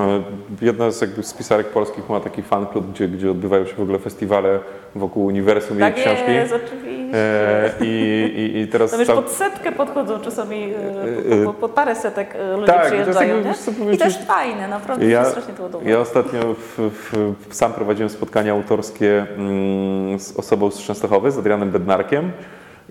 Jedna 0.62 0.92
z 0.92 1.02
jakby 1.02 1.24
z 1.24 1.34
pisarek 1.34 1.68
polskich 1.68 2.10
ma 2.10 2.20
taki 2.20 2.44
fan 2.44 2.66
klub, 2.66 2.92
gdzie, 2.92 3.08
gdzie 3.08 3.32
odbywają 3.32 3.66
się 3.66 3.74
w 3.74 3.82
ogóle 3.82 4.00
festiwale 4.00 4.60
wokół 4.96 5.26
uniwersum 5.26 5.80
jej 5.80 5.94
tak 5.94 6.04
książki. 6.04 6.32
jest, 6.32 6.54
oczywiście. 6.54 6.98
E, 7.14 7.72
i, 7.82 8.54
i, 8.56 8.60
I 8.60 8.67
teraz 8.68 8.92
No 8.92 8.98
wiesz, 8.98 9.08
cał- 9.08 9.16
pod 9.16 9.32
setkę 9.32 9.72
podchodzą 9.72 10.20
czasami, 10.20 10.74
e, 10.74 11.42
E, 11.42 11.46
po, 11.46 11.54
po, 11.54 11.60
po 11.60 11.70
parę 11.70 11.96
setek 11.96 12.36
e, 12.36 12.54
ludzie 12.54 12.68
tak, 12.68 12.86
przyjeżdżają, 12.86 13.36
nie? 13.36 13.54
I 13.94 13.98
jest 14.04 14.26
fajne, 14.26 14.68
naprawdę 14.68 15.06
Ja- 15.06 15.26
strasznie 15.26 15.54
to. 15.54 15.80
Ja 15.86 16.00
ostatnio 16.00 16.40
w, 16.54 16.78
w, 16.78 17.56
sam 17.56 17.74
prowadziłem 17.74 18.10
spotkania 18.10 18.52
autorskie 18.52 19.26
mm, 19.38 20.20
z 20.20 20.38
osobą 20.38 20.72
z 20.72 20.80
Częstochowy, 20.82 21.32
z 21.32 21.38
Adrianem 21.38 21.72
Bednarkiem 21.72 22.32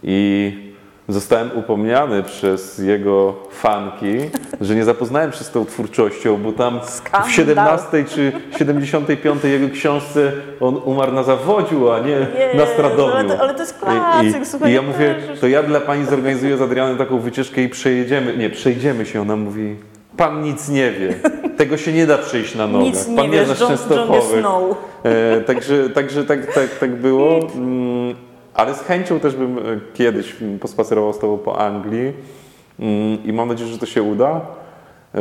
i 0.03 0.76
zostałem 1.09 1.51
upomniany 1.55 2.23
przez 2.23 2.79
jego 2.79 3.35
fanki, 3.51 4.17
że 4.61 4.75
nie 4.75 4.85
zapoznałem 4.85 5.33
się 5.33 5.45
z 5.45 5.51
tą 5.51 5.65
twórczością, 5.67 6.37
bo 6.37 6.53
tam 6.53 6.81
Skandal. 6.85 7.29
w 7.31 7.33
17 7.33 8.05
czy 8.05 8.33
75 8.59 9.45
jego 9.45 9.69
książce 9.75 10.33
on 10.61 10.81
umarł 10.85 11.13
na 11.13 11.23
zawodziu, 11.23 11.91
a 11.91 11.99
nie 12.01 12.11
Jezu, 12.11 12.57
na 12.57 12.67
stradowiu. 12.67 13.13
ale 13.17 13.29
to- 13.29 13.41
ale 13.41 13.55
to 13.55 13.61
jest 13.61 13.77
I- 13.77 13.81
klasyk, 13.81 14.43
I, 14.43 14.47
słuchaj, 14.47 14.71
i 14.71 14.75
ja 14.75 14.83
mówię, 14.83 15.15
to 15.41 15.47
ja 15.49 15.63
dla 15.63 15.81
pani 15.81 16.05
zorganizuję 16.05 16.57
z 16.57 16.63
Adrianem 16.63 16.97
taką 16.97 17.19
wycieczkę 17.19 17.63
i 17.63 17.69
przejedziemy, 17.69 18.37
nie, 18.37 18.51
przejdziemy 18.51 19.07
się. 19.07 19.21
Ona 19.21 19.37
mówi, 19.37 19.77
pan 20.17 20.43
nic 20.43 20.69
nie 20.69 20.91
wie, 20.93 21.15
tego 21.57 21.77
się 21.77 21.93
nie 21.93 22.07
da 22.07 22.19
przejść 22.19 22.55
na 22.55 22.67
nogę. 22.67 22.85
Nic 22.85 23.09
nie 23.09 23.17
pan 23.17 23.31
wiesz, 23.31 23.47
znasz 23.47 23.61
John, 23.61 23.71
John. 24.11 24.23
Snow. 24.41 24.77
E, 25.03 25.41
także 25.41 25.91
także 25.91 26.25
tak, 26.25 26.47
tak, 26.55 26.79
tak 26.81 26.97
było. 26.97 27.39
Mm, 27.55 28.15
ale 28.57 28.75
z 28.75 28.81
chęcią 28.81 29.21
też 29.21 29.37
bym 29.37 29.59
e, 29.59 29.63
kiedyś 29.95 30.43
mm, 30.43 30.59
pospacerował 30.59 31.13
z 31.13 31.19
Tobą 31.19 31.39
po 31.39 31.59
Anglii 31.59 32.13
mm, 32.81 33.25
i 33.25 33.33
mam 33.33 33.49
nadzieję, 33.49 33.71
że 33.71 33.79
to 33.79 33.87
się 33.87 34.03
uda. 34.03 34.41
E, 35.15 35.21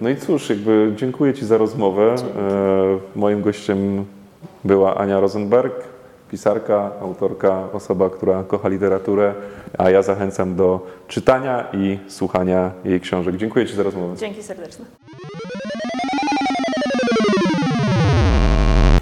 no 0.00 0.08
i 0.08 0.16
cóż, 0.16 0.50
jakby 0.50 0.92
dziękuję 0.96 1.34
Ci 1.34 1.46
za 1.46 1.58
rozmowę. 1.58 2.14
E, 2.14 3.18
moim 3.18 3.42
gościem 3.42 4.04
była 4.64 4.96
Ania 4.96 5.20
Rosenberg, 5.20 5.74
pisarka, 6.30 6.90
autorka, 7.00 7.68
osoba, 7.72 8.10
która 8.10 8.42
kocha 8.42 8.68
literaturę, 8.68 9.34
a 9.78 9.90
ja 9.90 10.02
zachęcam 10.02 10.56
do 10.56 10.86
czytania 11.08 11.64
i 11.72 11.98
słuchania 12.08 12.72
jej 12.84 13.00
książek. 13.00 13.36
Dziękuję 13.36 13.66
Ci 13.66 13.74
za 13.74 13.82
rozmowę. 13.82 14.16
Dzięki 14.16 14.42
serdeczne. 14.42 14.84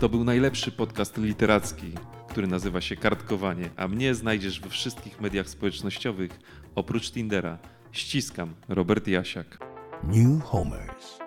To 0.00 0.08
był 0.08 0.24
najlepszy 0.24 0.72
podcast 0.72 1.18
literacki, 1.18 1.94
który 2.33 2.47
nazywa 2.47 2.81
się 2.81 2.97
Kartkowanie, 2.97 3.71
a 3.77 3.88
mnie 3.88 4.14
znajdziesz 4.14 4.61
we 4.61 4.68
wszystkich 4.68 5.21
mediach 5.21 5.49
społecznościowych 5.49 6.31
oprócz 6.75 7.11
Tindera. 7.11 7.59
Ściskam, 7.92 8.55
Robert 8.68 9.09
Jasiak. 9.09 9.59
New 10.05 10.45
Homers. 10.45 11.21